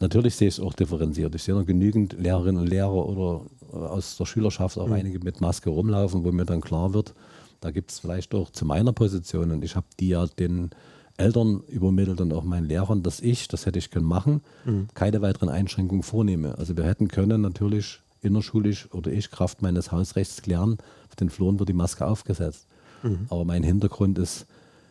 natürlich 0.00 0.36
sehe 0.36 0.48
ich 0.48 0.58
es 0.58 0.60
auch 0.60 0.74
differenziert. 0.74 1.34
Ich 1.34 1.42
sehe 1.42 1.54
noch 1.54 1.66
genügend 1.66 2.14
Lehrerinnen 2.14 2.62
und 2.62 2.68
Lehrer 2.68 3.06
oder 3.06 3.42
aus 3.72 4.16
der 4.16 4.26
Schülerschaft 4.26 4.78
auch 4.78 4.86
mhm. 4.86 4.94
einige 4.94 5.20
mit 5.20 5.40
Maske 5.40 5.70
rumlaufen, 5.70 6.24
wo 6.24 6.32
mir 6.32 6.44
dann 6.44 6.60
klar 6.60 6.94
wird, 6.94 7.14
da 7.60 7.70
gibt 7.70 7.90
es 7.90 7.98
vielleicht 7.98 8.34
auch 8.34 8.50
zu 8.50 8.66
meiner 8.66 8.92
Position, 8.92 9.50
und 9.50 9.64
ich 9.64 9.74
habe 9.74 9.86
die 9.98 10.08
ja 10.08 10.26
den 10.26 10.70
Eltern 11.16 11.62
übermittelt 11.68 12.20
und 12.20 12.32
auch 12.32 12.44
meinen 12.44 12.66
Lehrern, 12.66 13.02
dass 13.02 13.20
ich, 13.20 13.48
das 13.48 13.66
hätte 13.66 13.78
ich 13.78 13.90
können 13.90 14.06
machen, 14.06 14.42
mhm. 14.64 14.88
keine 14.94 15.22
weiteren 15.22 15.48
Einschränkungen 15.48 16.02
vornehme. 16.02 16.58
Also 16.58 16.76
wir 16.76 16.84
hätten 16.84 17.08
können 17.08 17.40
natürlich 17.40 18.00
innerschulisch 18.20 18.92
oder 18.92 19.12
ich 19.12 19.30
Kraft 19.30 19.62
meines 19.62 19.92
Hausrechts 19.92 20.42
klären, 20.42 20.78
auf 21.08 21.16
den 21.16 21.30
Fluren 21.30 21.58
wird 21.58 21.68
die 21.68 21.74
Maske 21.74 22.06
aufgesetzt. 22.06 22.66
Mhm. 23.02 23.26
Aber 23.28 23.44
mein 23.44 23.62
Hintergrund 23.62 24.18
ist 24.18 24.46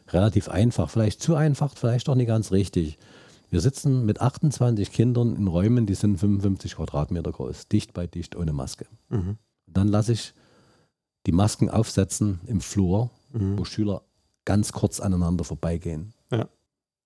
relativ 0.10 0.48
einfach, 0.50 0.90
vielleicht 0.90 1.22
zu 1.22 1.36
einfach, 1.36 1.76
vielleicht 1.76 2.08
auch 2.08 2.16
nicht 2.16 2.28
ganz 2.28 2.52
richtig. 2.52 2.98
Wir 3.50 3.60
sitzen 3.60 4.06
mit 4.06 4.22
28 4.22 4.92
Kindern 4.92 5.36
in 5.36 5.48
Räumen, 5.48 5.86
die 5.86 5.96
sind 5.96 6.18
55 6.18 6.76
Quadratmeter 6.76 7.32
groß, 7.32 7.68
dicht 7.68 7.94
bei 7.94 8.08
dicht, 8.08 8.36
ohne 8.36 8.54
Maske. 8.54 8.86
Mhm. 9.10 9.38
Dann 9.68 9.88
lasse 9.88 10.14
ich 10.14 10.34
die 11.26 11.32
Masken 11.32 11.70
aufsetzen 11.70 12.40
im 12.48 12.62
Flur, 12.62 13.10
mhm. 13.32 13.58
wo 13.58 13.66
Schüler 13.66 14.04
ganz 14.46 14.72
kurz 14.72 15.00
aneinander 15.00 15.44
vorbeigehen. 15.44 16.14
Ja. 16.32 16.48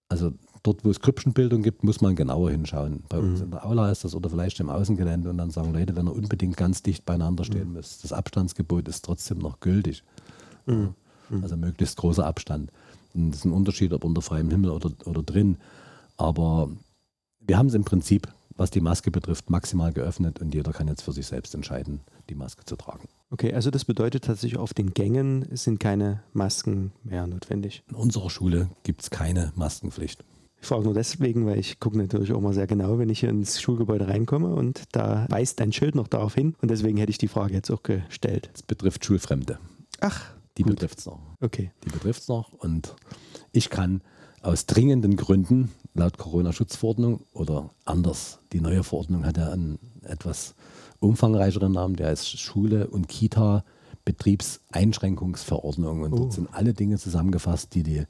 Also 0.10 0.32
dort, 0.63 0.86
wo 0.86 0.89
es 0.89 1.00
Krüppchenbildung 1.00 1.63
gibt, 1.63 1.84
muss 1.84 2.02
man 2.02 2.15
genauer 2.15 2.52
hinschauen. 2.52 3.04
Bei 3.10 3.21
mhm. 3.21 3.30
uns 3.30 3.41
in 3.41 3.52
der 3.52 3.65
Aula 3.65 3.91
ist 3.91 4.04
das 4.04 4.15
oder 4.15 4.30
vielleicht 4.30 4.60
im 4.60 4.69
Außengelände 4.69 5.30
und 5.30 5.38
dann 5.38 5.52
sagen 5.52 5.73
Leute, 5.73 5.95
wenn 5.95 6.08
ihr 6.08 6.13
unbedingt 6.13 6.58
ganz 6.58 6.82
dicht 6.82 7.06
beieinander 7.06 7.43
stehen 7.43 7.69
mhm. 7.69 7.73
müsst, 7.73 8.04
das 8.04 8.13
Abstandsgebot 8.13 8.88
ist 8.88 9.04
trotzdem 9.04 9.39
noch 9.39 9.60
gültig. 9.60 10.04
Mhm. 10.65 10.95
mhm. 11.30 11.43
Also 11.43 11.58
möglichst 11.58 11.97
großer 11.97 12.26
Abstand. 12.26 12.71
Und 13.13 13.32
das 13.32 13.39
ist 13.39 13.45
ein 13.45 13.52
Unterschied, 13.52 13.93
ob 13.93 14.04
unter 14.04 14.21
freiem 14.21 14.50
Himmel 14.50 14.71
oder, 14.71 14.91
oder 15.06 15.23
drin. 15.23 15.58
Aber 16.17 16.69
wir 17.39 17.58
haben 17.58 17.67
es 17.67 17.73
im 17.73 17.84
Prinzip, 17.84 18.28
was 18.56 18.71
die 18.71 18.82
Maske 18.82 19.12
betrifft, 19.12 19.50
maximal 19.50 19.93
geöffnet 19.93 20.39
und 20.39 20.54
jeder 20.54 20.71
kann 20.71 20.88
jetzt 20.88 21.04
für 21.04 21.12
sich 21.12 21.28
selbst 21.28 21.54
entscheiden, 21.54 22.02
die 22.30 22.36
Maske 22.36 22.65
zu 22.65 22.76
tragen. 22.76 23.08
Okay, 23.30 23.54
also 23.54 23.72
das 23.72 23.84
bedeutet 23.84 24.24
tatsächlich, 24.24 24.58
auf 24.58 24.74
den 24.74 24.94
Gängen 24.94 25.48
sind 25.52 25.80
keine 25.80 26.24
Masken 26.34 26.94
mehr 27.04 27.28
notwendig. 27.28 27.84
In 27.90 27.96
unserer 27.96 28.30
Schule 28.30 28.70
gibt 28.84 29.02
es 29.02 29.10
keine 29.10 29.52
Maskenpflicht. 29.56 30.24
Ich 30.60 30.68
frage 30.68 30.84
nur 30.84 30.94
deswegen, 30.94 31.46
weil 31.46 31.60
ich 31.60 31.80
gucke 31.80 31.98
natürlich 31.98 32.32
auch 32.32 32.42
mal 32.42 32.54
sehr 32.54 32.68
genau, 32.68 32.98
wenn 32.98 33.10
ich 33.10 33.20
hier 33.20 33.30
ins 33.30 33.62
Schulgebäude 33.62 34.08
reinkomme 34.08 34.56
und 34.56 34.84
da 34.92 35.26
weist 35.30 35.62
ein 35.62 35.72
Schild 35.72 35.94
noch 35.94 36.08
darauf 36.08 36.34
hin 36.34 36.56
und 36.62 36.72
deswegen 36.72 36.98
hätte 36.98 37.12
ich 37.12 37.18
die 37.18 37.28
Frage 37.28 37.54
jetzt 37.54 37.70
auch 37.70 37.84
gestellt. 37.84 38.50
Es 38.54 38.63
betrifft 38.63 39.06
Schulfremde. 39.06 39.60
Ach, 40.00 40.34
die 40.58 40.63
betrifft 40.63 41.00
es 41.00 41.06
noch. 41.06 41.20
Okay. 41.42 41.72
Die 41.84 41.90
betrifft 41.90 42.22
es 42.22 42.28
noch 42.28 42.54
und 42.54 42.96
ich 43.52 43.70
kann 43.70 44.02
aus 44.42 44.66
dringenden 44.66 45.16
Gründen 45.16 45.72
laut 45.94 46.18
Corona-Schutzverordnung 46.18 47.22
oder 47.34 47.72
anders, 47.86 48.40
die 48.54 48.62
neue 48.62 48.84
Verordnung 48.84 49.26
hat 49.26 49.38
ja 49.38 49.52
einen 49.52 49.80
etwas 50.04 50.56
umfangreicheren 50.99 51.71
Namen, 51.71 51.95
der 51.95 52.07
heißt 52.07 52.39
Schule 52.39 52.88
und 52.88 53.07
Kita 53.07 53.63
Betriebseinschränkungsverordnung 54.05 56.01
und 56.01 56.13
oh. 56.13 56.17
dort 56.17 56.33
sind 56.33 56.49
alle 56.53 56.73
Dinge 56.73 56.97
zusammengefasst, 56.97 57.75
die 57.75 57.83
die 57.83 58.05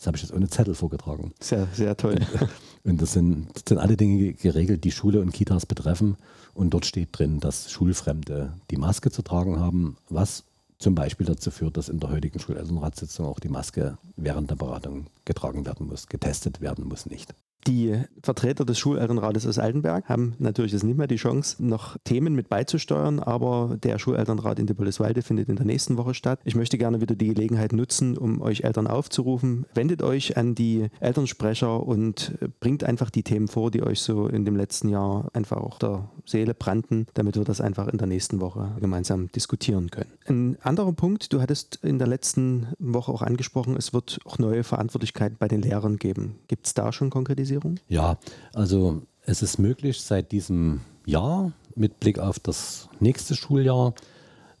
das 0.00 0.06
habe 0.06 0.16
ich 0.16 0.22
jetzt 0.22 0.32
ohne 0.32 0.48
Zettel 0.48 0.74
vorgetragen. 0.74 1.34
Sehr, 1.40 1.68
sehr 1.74 1.94
toll. 1.94 2.16
Und 2.84 3.02
das 3.02 3.12
sind, 3.12 3.48
das 3.52 3.64
sind 3.68 3.76
alle 3.76 3.98
Dinge 3.98 4.32
geregelt, 4.32 4.84
die 4.84 4.92
Schule 4.92 5.20
und 5.20 5.32
Kitas 5.32 5.66
betreffen. 5.66 6.16
Und 6.54 6.70
dort 6.70 6.86
steht 6.86 7.10
drin, 7.12 7.38
dass 7.38 7.70
Schulfremde 7.70 8.54
die 8.70 8.78
Maske 8.78 9.10
zu 9.10 9.20
tragen 9.20 9.60
haben, 9.60 9.98
was 10.08 10.44
zum 10.78 10.94
Beispiel 10.94 11.26
dazu 11.26 11.50
führt, 11.50 11.76
dass 11.76 11.90
in 11.90 12.00
der 12.00 12.08
heutigen 12.08 12.40
Schulelternratssitzung 12.40 13.26
auch 13.26 13.40
die 13.40 13.50
Maske 13.50 13.98
während 14.16 14.50
der 14.50 14.56
Beratung 14.56 15.08
getragen 15.26 15.66
werden 15.66 15.86
muss, 15.86 16.06
getestet 16.06 16.62
werden 16.62 16.88
muss 16.88 17.04
nicht. 17.04 17.34
Die 17.66 17.94
Vertreter 18.22 18.64
des 18.64 18.78
Schulelternrates 18.78 19.46
aus 19.46 19.58
Altenberg 19.58 20.08
haben 20.08 20.34
natürlich 20.38 20.72
jetzt 20.72 20.82
nicht 20.82 20.96
mehr 20.96 21.06
die 21.06 21.16
Chance, 21.16 21.62
noch 21.62 21.98
Themen 22.04 22.34
mit 22.34 22.48
beizusteuern, 22.48 23.20
aber 23.20 23.76
der 23.82 23.98
Schulelternrat 23.98 24.58
in 24.58 24.66
Dippoldiswalde 24.66 25.20
findet 25.20 25.48
in 25.50 25.56
der 25.56 25.66
nächsten 25.66 25.98
Woche 25.98 26.14
statt. 26.14 26.40
Ich 26.44 26.54
möchte 26.54 26.78
gerne 26.78 27.02
wieder 27.02 27.14
die 27.14 27.28
Gelegenheit 27.28 27.72
nutzen, 27.72 28.16
um 28.16 28.40
euch 28.40 28.64
Eltern 28.64 28.86
aufzurufen. 28.86 29.66
Wendet 29.74 30.02
euch 30.02 30.38
an 30.38 30.54
die 30.54 30.88
Elternsprecher 31.00 31.86
und 31.86 32.38
bringt 32.60 32.82
einfach 32.84 33.10
die 33.10 33.22
Themen 33.22 33.48
vor, 33.48 33.70
die 33.70 33.82
euch 33.82 34.00
so 34.00 34.26
in 34.26 34.46
dem 34.46 34.56
letzten 34.56 34.88
Jahr 34.88 35.28
einfach 35.34 35.58
auch 35.58 35.78
der 35.78 36.08
Seele 36.24 36.54
brannten, 36.54 37.06
damit 37.12 37.36
wir 37.36 37.44
das 37.44 37.60
einfach 37.60 37.88
in 37.88 37.98
der 37.98 38.06
nächsten 38.06 38.40
Woche 38.40 38.70
gemeinsam 38.80 39.30
diskutieren 39.32 39.90
können. 39.90 40.10
Ein 40.26 40.56
anderer 40.62 40.92
Punkt, 40.92 41.32
du 41.32 41.42
hattest 41.42 41.78
in 41.82 41.98
der 41.98 42.08
letzten 42.08 42.68
Woche 42.78 43.12
auch 43.12 43.22
angesprochen, 43.22 43.76
es 43.76 43.92
wird 43.92 44.18
auch 44.24 44.38
neue 44.38 44.64
Verantwortlichkeiten 44.64 45.36
bei 45.38 45.48
den 45.48 45.60
Lehrern 45.60 45.98
geben. 45.98 46.36
Gibt 46.48 46.66
es 46.66 46.74
da 46.74 46.92
schon 46.92 47.10
Konkretisierung? 47.10 47.49
Digitalisierung? 47.50 47.76
Ja, 47.88 48.18
also 48.54 49.02
es 49.24 49.42
ist 49.42 49.58
möglich 49.58 50.00
seit 50.00 50.32
diesem 50.32 50.80
Jahr 51.04 51.52
mit 51.74 52.00
Blick 52.00 52.18
auf 52.18 52.38
das 52.38 52.88
nächste 53.00 53.34
Schuljahr 53.34 53.94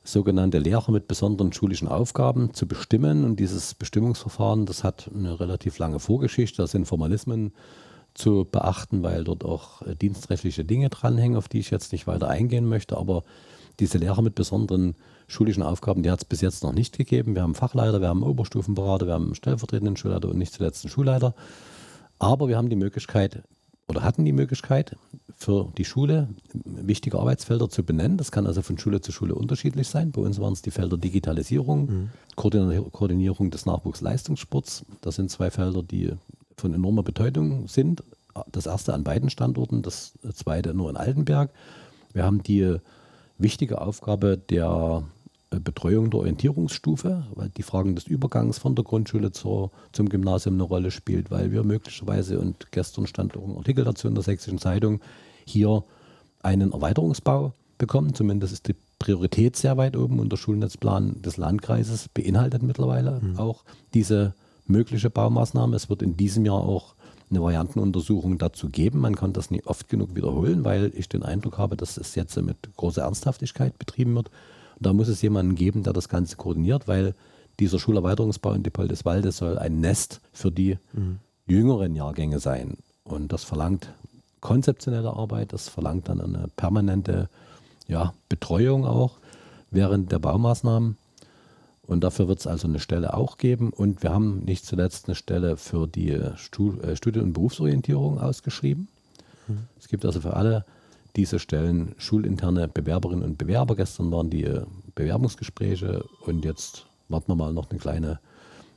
sogenannte 0.02 0.58
Lehrer 0.58 0.90
mit 0.90 1.08
besonderen 1.08 1.52
schulischen 1.52 1.86
Aufgaben 1.86 2.54
zu 2.54 2.66
bestimmen. 2.66 3.24
Und 3.24 3.36
dieses 3.36 3.74
Bestimmungsverfahren, 3.74 4.66
das 4.66 4.82
hat 4.82 5.10
eine 5.14 5.38
relativ 5.38 5.78
lange 5.78 6.00
Vorgeschichte. 6.00 6.62
Da 6.62 6.66
sind 6.66 6.86
Formalismen 6.86 7.52
zu 8.14 8.46
beachten, 8.50 9.02
weil 9.02 9.24
dort 9.24 9.44
auch 9.44 9.82
äh, 9.82 9.94
dienstrechtliche 9.94 10.64
Dinge 10.64 10.88
dranhängen, 10.88 11.36
auf 11.36 11.48
die 11.48 11.60
ich 11.60 11.70
jetzt 11.70 11.92
nicht 11.92 12.06
weiter 12.06 12.28
eingehen 12.28 12.66
möchte. 12.68 12.96
Aber 12.96 13.22
diese 13.78 13.98
Lehrer 13.98 14.22
mit 14.22 14.34
besonderen 14.34 14.96
schulischen 15.28 15.62
Aufgaben, 15.62 16.02
die 16.02 16.10
hat 16.10 16.20
es 16.20 16.24
bis 16.24 16.40
jetzt 16.40 16.64
noch 16.64 16.72
nicht 16.72 16.96
gegeben. 16.96 17.36
Wir 17.36 17.42
haben 17.42 17.54
Fachleiter, 17.54 18.00
wir 18.00 18.08
haben 18.08 18.24
Oberstufenberater, 18.24 19.06
wir 19.06 19.14
haben 19.14 19.34
stellvertretenden 19.34 19.96
Schulleiter 19.96 20.28
und 20.28 20.38
nicht 20.38 20.54
zuletzt 20.54 20.84
einen 20.84 20.90
Schulleiter. 20.90 21.34
Aber 22.20 22.46
wir 22.46 22.56
haben 22.56 22.70
die 22.70 22.76
Möglichkeit 22.76 23.42
oder 23.88 24.04
hatten 24.04 24.24
die 24.24 24.32
Möglichkeit, 24.32 24.96
für 25.36 25.72
die 25.78 25.86
Schule 25.86 26.28
wichtige 26.64 27.18
Arbeitsfelder 27.18 27.70
zu 27.70 27.82
benennen. 27.82 28.18
Das 28.18 28.30
kann 28.30 28.46
also 28.46 28.60
von 28.60 28.78
Schule 28.78 29.00
zu 29.00 29.10
Schule 29.10 29.34
unterschiedlich 29.34 29.88
sein. 29.88 30.12
Bei 30.12 30.20
uns 30.20 30.38
waren 30.38 30.52
es 30.52 30.62
die 30.62 30.70
Felder 30.70 30.98
Digitalisierung, 30.98 31.86
mhm. 31.86 32.10
Koordinierung 32.36 33.50
des 33.50 33.64
Nachwuchsleistungssports. 33.64 34.84
Das 35.00 35.16
sind 35.16 35.30
zwei 35.30 35.50
Felder, 35.50 35.82
die 35.82 36.12
von 36.58 36.74
enormer 36.74 37.02
Bedeutung 37.02 37.68
sind. 37.68 38.04
Das 38.52 38.66
erste 38.66 38.92
an 38.92 39.02
beiden 39.02 39.30
Standorten, 39.30 39.82
das 39.82 40.12
zweite 40.34 40.74
nur 40.74 40.90
in 40.90 40.96
Altenberg. 40.96 41.50
Wir 42.12 42.24
haben 42.24 42.42
die 42.42 42.76
wichtige 43.38 43.80
Aufgabe 43.80 44.36
der 44.36 45.02
Betreuung 45.58 46.10
der 46.10 46.20
Orientierungsstufe, 46.20 47.26
weil 47.34 47.48
die 47.48 47.64
Fragen 47.64 47.96
des 47.96 48.06
Übergangs 48.06 48.58
von 48.58 48.76
der 48.76 48.84
Grundschule 48.84 49.32
zur, 49.32 49.72
zum 49.92 50.08
Gymnasium 50.08 50.54
eine 50.54 50.62
Rolle 50.62 50.90
spielt, 50.92 51.32
weil 51.32 51.50
wir 51.50 51.64
möglicherweise, 51.64 52.38
und 52.38 52.70
gestern 52.70 53.08
stand 53.08 53.36
auch 53.36 53.44
ein 53.44 53.56
Artikel 53.56 53.84
dazu 53.84 54.06
in 54.06 54.14
der 54.14 54.22
Sächsischen 54.22 54.58
Zeitung, 54.58 55.00
hier 55.44 55.82
einen 56.40 56.72
Erweiterungsbau 56.72 57.52
bekommen. 57.78 58.14
Zumindest 58.14 58.52
ist 58.52 58.68
die 58.68 58.76
Priorität 59.00 59.56
sehr 59.56 59.76
weit 59.76 59.96
oben 59.96 60.20
und 60.20 60.30
der 60.30 60.36
Schulnetzplan 60.36 61.20
des 61.22 61.36
Landkreises 61.36 62.08
beinhaltet 62.08 62.62
mittlerweile 62.62 63.20
mhm. 63.20 63.36
auch 63.36 63.64
diese 63.92 64.34
mögliche 64.66 65.10
Baumaßnahme. 65.10 65.74
Es 65.74 65.88
wird 65.90 66.02
in 66.02 66.16
diesem 66.16 66.44
Jahr 66.44 66.62
auch 66.62 66.94
eine 67.28 67.42
Variantenuntersuchung 67.42 68.38
dazu 68.38 68.68
geben. 68.68 69.00
Man 69.00 69.16
kann 69.16 69.32
das 69.32 69.50
nicht 69.50 69.66
oft 69.66 69.88
genug 69.88 70.14
wiederholen, 70.14 70.64
weil 70.64 70.92
ich 70.94 71.08
den 71.08 71.24
Eindruck 71.24 71.58
habe, 71.58 71.76
dass 71.76 71.96
es 71.96 72.14
jetzt 72.14 72.40
mit 72.40 72.56
großer 72.76 73.02
Ernsthaftigkeit 73.02 73.78
betrieben 73.78 74.14
wird 74.14 74.30
da 74.80 74.92
muss 74.92 75.08
es 75.08 75.22
jemanden 75.22 75.54
geben, 75.54 75.82
der 75.82 75.92
das 75.92 76.08
Ganze 76.08 76.36
koordiniert, 76.36 76.88
weil 76.88 77.14
dieser 77.60 77.78
Schulerweiterungsbau 77.78 78.54
in 78.54 78.62
Diepoldeswalde 78.62 79.30
soll 79.32 79.58
ein 79.58 79.80
Nest 79.80 80.20
für 80.32 80.50
die 80.50 80.78
mhm. 80.92 81.18
jüngeren 81.46 81.94
Jahrgänge 81.94 82.40
sein. 82.40 82.78
Und 83.04 83.32
das 83.32 83.44
verlangt 83.44 83.92
konzeptionelle 84.40 85.12
Arbeit, 85.12 85.52
das 85.52 85.68
verlangt 85.68 86.08
dann 86.08 86.20
eine 86.20 86.48
permanente 86.56 87.28
ja, 87.86 88.14
Betreuung 88.28 88.86
auch 88.86 89.18
während 89.70 90.10
der 90.10 90.18
Baumaßnahmen. 90.18 90.96
Und 91.82 92.04
dafür 92.04 92.28
wird 92.28 92.38
es 92.38 92.46
also 92.46 92.68
eine 92.68 92.78
Stelle 92.78 93.14
auch 93.14 93.36
geben. 93.36 93.70
Und 93.70 94.02
wir 94.02 94.10
haben 94.10 94.44
nicht 94.44 94.64
zuletzt 94.64 95.08
eine 95.08 95.16
Stelle 95.16 95.56
für 95.56 95.86
die 95.88 96.12
äh, 96.12 96.36
Studien- 96.36 97.22
und 97.22 97.32
Berufsorientierung 97.32 98.20
ausgeschrieben. 98.20 98.88
Mhm. 99.48 99.58
Es 99.78 99.88
gibt 99.88 100.06
also 100.06 100.20
für 100.20 100.34
alle 100.34 100.64
diese 101.16 101.38
Stellen 101.38 101.94
schulinterne 101.98 102.68
Bewerberinnen 102.68 103.24
und 103.24 103.38
Bewerber. 103.38 103.76
Gestern 103.76 104.10
waren 104.10 104.30
die 104.30 104.44
äh, 104.44 104.62
Bewerbungsgespräche 104.94 106.04
und 106.24 106.44
jetzt 106.44 106.86
warten 107.08 107.28
wir 107.28 107.36
mal 107.36 107.52
noch 107.52 107.70
eine 107.70 107.78
kleine 107.78 108.20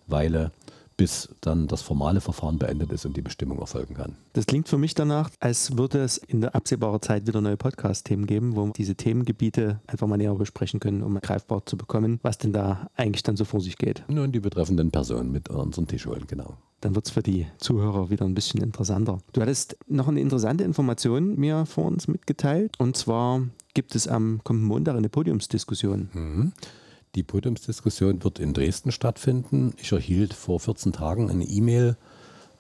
Weile, 0.08 0.52
bis 0.98 1.30
dann 1.41 1.67
das 1.67 1.82
formale 1.82 2.22
Verfahren 2.22 2.60
beendet 2.60 2.91
ist 2.91 3.06
und 3.06 3.17
die 3.17 3.22
Bestimmung 3.22 3.60
erfolgen 3.60 3.96
kann. 3.96 4.15
Das 4.34 4.46
klingt 4.46 4.67
für 4.69 4.78
mich 4.78 4.93
danach, 4.93 5.32
als 5.39 5.78
würde 5.78 6.04
es 6.04 6.17
in 6.17 6.41
der 6.41 6.56
absehbaren 6.56 7.02
Zeit 7.02 7.28
wieder 7.28 7.41
neue 7.41 7.58
Podcast-Themen 7.58 8.28
geben, 8.28 8.56
wo 8.56 8.65
wir 8.65 8.74
diese 8.74 8.96
Themengebiete 8.96 9.80
einfach 9.88 10.08
mal 10.08 10.17
näher 10.17 10.36
besprechen 10.36 10.80
können, 10.80 11.02
um 11.02 11.19
greifbar 11.19 11.65
zu 11.65 11.78
bekommen, 11.78 12.19
was 12.22 12.38
denn 12.38 12.54
da 12.54 12.89
eigentlich 12.96 13.24
dann 13.24 13.38
so 13.38 13.46
vor 13.46 13.62
sich 13.62 13.78
geht. 13.78 14.04
Nun, 14.08 14.32
die 14.32 14.39
betreffenden 14.39 14.91
Personen 14.91 15.32
mit 15.32 15.50
unseren 15.50 15.88
Tisch 15.88 16.06
holen, 16.06 16.26
genau 16.28 16.58
dann 16.84 16.96
wird 16.96 17.06
es 17.06 17.12
für 17.12 17.24
die 17.24 17.48
Zuhörer 17.60 18.10
wieder 18.10 18.26
ein 18.26 18.34
bisschen 18.34 18.62
interessanter. 18.62 19.19
Du 19.32 19.41
hattest 19.41 19.78
noch 19.88 20.10
eine 20.10 20.19
interessante 20.19 20.63
Information 20.63 21.39
mir 21.39 21.65
vor 21.65 21.86
uns 21.86 22.08
mitgeteilt. 22.08 22.76
Und 22.78 22.98
zwar 22.98 23.41
gibt 23.74 23.96
es 23.96 24.08
am 24.08 24.41
kommenden 24.43 24.67
Montag 24.67 24.96
eine 24.98 25.10
Podiumsdiskussion. 25.10 26.10
Mhm. 26.13 26.52
Die 27.15 27.24
Podiumsdiskussion 27.24 28.24
wird 28.24 28.39
in 28.39 28.54
Dresden 28.54 28.91
stattfinden. 28.91 29.74
Ich 29.78 29.91
erhielt 29.91 30.34
vor 30.34 30.60
14 30.60 30.91
Tagen 30.91 31.30
eine 31.30 31.46
E-Mail 31.46 31.96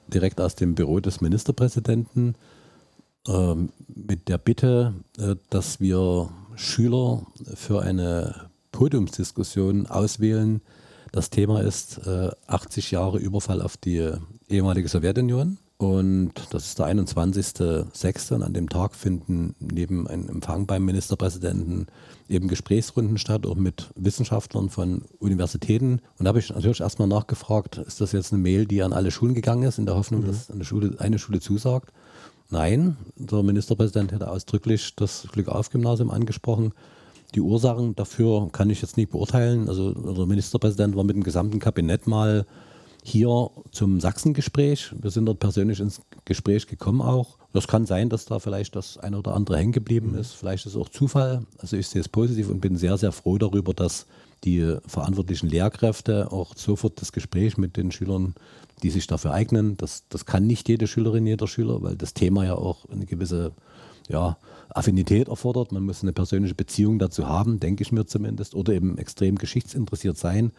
direkt 0.07 0.39
aus 0.39 0.55
dem 0.55 0.75
Büro 0.75 0.99
des 0.99 1.19
Ministerpräsidenten 1.19 2.35
äh, 3.27 3.55
mit 3.87 4.29
der 4.29 4.37
Bitte, 4.37 4.93
äh, 5.17 5.35
dass 5.49 5.81
wir 5.81 6.29
Schüler 6.55 7.25
für 7.55 7.81
eine 7.81 8.49
Podiumsdiskussion 8.71 9.87
auswählen, 9.87 10.61
das 11.13 11.29
Thema 11.29 11.61
ist 11.61 11.99
äh, 12.07 12.31
80 12.47 12.91
Jahre 12.91 13.19
Überfall 13.19 13.61
auf 13.61 13.77
die 13.77 14.11
ehemalige 14.49 14.89
Sowjetunion. 14.89 15.59
Und 15.77 16.33
das 16.49 16.65
ist 16.65 16.79
der 16.79 16.87
21.06. 16.87 18.33
Und 18.33 18.41
an 18.41 18.53
dem 18.53 18.67
Tag 18.67 18.95
finden 18.95 19.55
neben 19.59 20.07
einem 20.07 20.27
Empfang 20.27 20.65
beim 20.65 20.85
Ministerpräsidenten 20.85 21.87
eben 22.29 22.47
Gesprächsrunden 22.47 23.19
statt, 23.19 23.45
auch 23.45 23.55
mit 23.55 23.91
Wissenschaftlern 23.95 24.69
von 24.69 25.03
Universitäten. 25.19 26.01
Und 26.17 26.25
da 26.25 26.29
habe 26.29 26.39
ich 26.39 26.49
natürlich 26.49 26.81
erstmal 26.81 27.07
nachgefragt, 27.07 27.77
ist 27.77 28.01
das 28.01 28.11
jetzt 28.11 28.33
eine 28.33 28.41
Mail, 28.41 28.65
die 28.65 28.81
an 28.81 28.91
alle 28.91 29.11
Schulen 29.11 29.35
gegangen 29.35 29.63
ist, 29.63 29.77
in 29.77 29.85
der 29.85 29.95
Hoffnung, 29.95 30.21
mhm. 30.21 30.27
dass 30.27 30.49
eine 30.49 30.65
Schule, 30.65 30.95
eine 30.99 31.19
Schule 31.19 31.39
zusagt? 31.39 31.93
Nein, 32.49 32.97
der 33.17 33.43
Ministerpräsident 33.43 34.11
hätte 34.13 34.31
ausdrücklich 34.31 34.95
das 34.95 35.27
Glück-auf-Gymnasium 35.31 36.09
angesprochen. 36.09 36.73
Die 37.35 37.41
Ursachen 37.41 37.95
dafür 37.95 38.49
kann 38.51 38.69
ich 38.69 38.81
jetzt 38.81 38.97
nicht 38.97 39.11
beurteilen. 39.11 39.67
Also 39.67 39.91
der 39.91 40.25
Ministerpräsident 40.25 40.95
war 40.95 41.03
mit 41.03 41.15
dem 41.15 41.23
gesamten 41.23 41.59
Kabinett 41.59 42.07
mal 42.07 42.45
hier 43.03 43.49
zum 43.71 43.99
Sachsengespräch. 43.99 44.93
Wir 44.99 45.11
sind 45.11 45.25
dort 45.25 45.39
persönlich 45.39 45.79
ins 45.79 46.01
Gespräch 46.25 46.67
gekommen 46.67 47.01
auch. 47.01 47.37
Das 47.51 47.67
kann 47.67 47.85
sein, 47.85 48.09
dass 48.09 48.25
da 48.25 48.39
vielleicht 48.39 48.75
das 48.75 48.97
eine 48.97 49.17
oder 49.19 49.35
andere 49.35 49.57
hängen 49.57 49.73
geblieben 49.73 50.15
ist. 50.15 50.31
Vielleicht 50.33 50.65
ist 50.65 50.73
es 50.73 50.81
auch 50.81 50.89
Zufall. 50.89 51.45
Also 51.57 51.75
ich 51.75 51.87
sehe 51.87 52.01
es 52.01 52.09
positiv 52.09 52.49
und 52.49 52.61
bin 52.61 52.77
sehr, 52.77 52.97
sehr 52.97 53.11
froh 53.11 53.37
darüber, 53.37 53.73
dass 53.73 54.05
die 54.43 54.77
verantwortlichen 54.87 55.49
Lehrkräfte 55.49 56.31
auch 56.31 56.55
sofort 56.55 57.01
das 57.01 57.11
Gespräch 57.11 57.57
mit 57.57 57.77
den 57.77 57.91
Schülern, 57.91 58.35
die 58.81 58.89
sich 58.89 59.07
dafür 59.07 59.33
eignen. 59.33 59.77
Das, 59.77 60.03
das 60.09 60.25
kann 60.25 60.47
nicht 60.47 60.69
jede 60.69 60.87
Schülerin, 60.87 61.27
jeder 61.27 61.47
Schüler, 61.47 61.81
weil 61.81 61.95
das 61.95 62.13
Thema 62.13 62.45
ja 62.45 62.55
auch 62.55 62.89
eine 62.89 63.05
gewisse 63.05 63.51
ja, 64.09 64.37
Affinität 64.75 65.27
erfordert. 65.27 65.71
Man 65.71 65.83
muss 65.83 66.03
eine 66.03 66.13
persönliche 66.13 66.55
Beziehung 66.55 66.99
dazu 66.99 67.27
haben, 67.27 67.59
denke 67.59 67.83
ich 67.83 67.91
mir 67.91 68.05
zumindest, 68.05 68.55
oder 68.55 68.73
eben 68.73 68.97
extrem 68.97 69.37
geschichtsinteressiert 69.37 70.17
sein, 70.17 70.51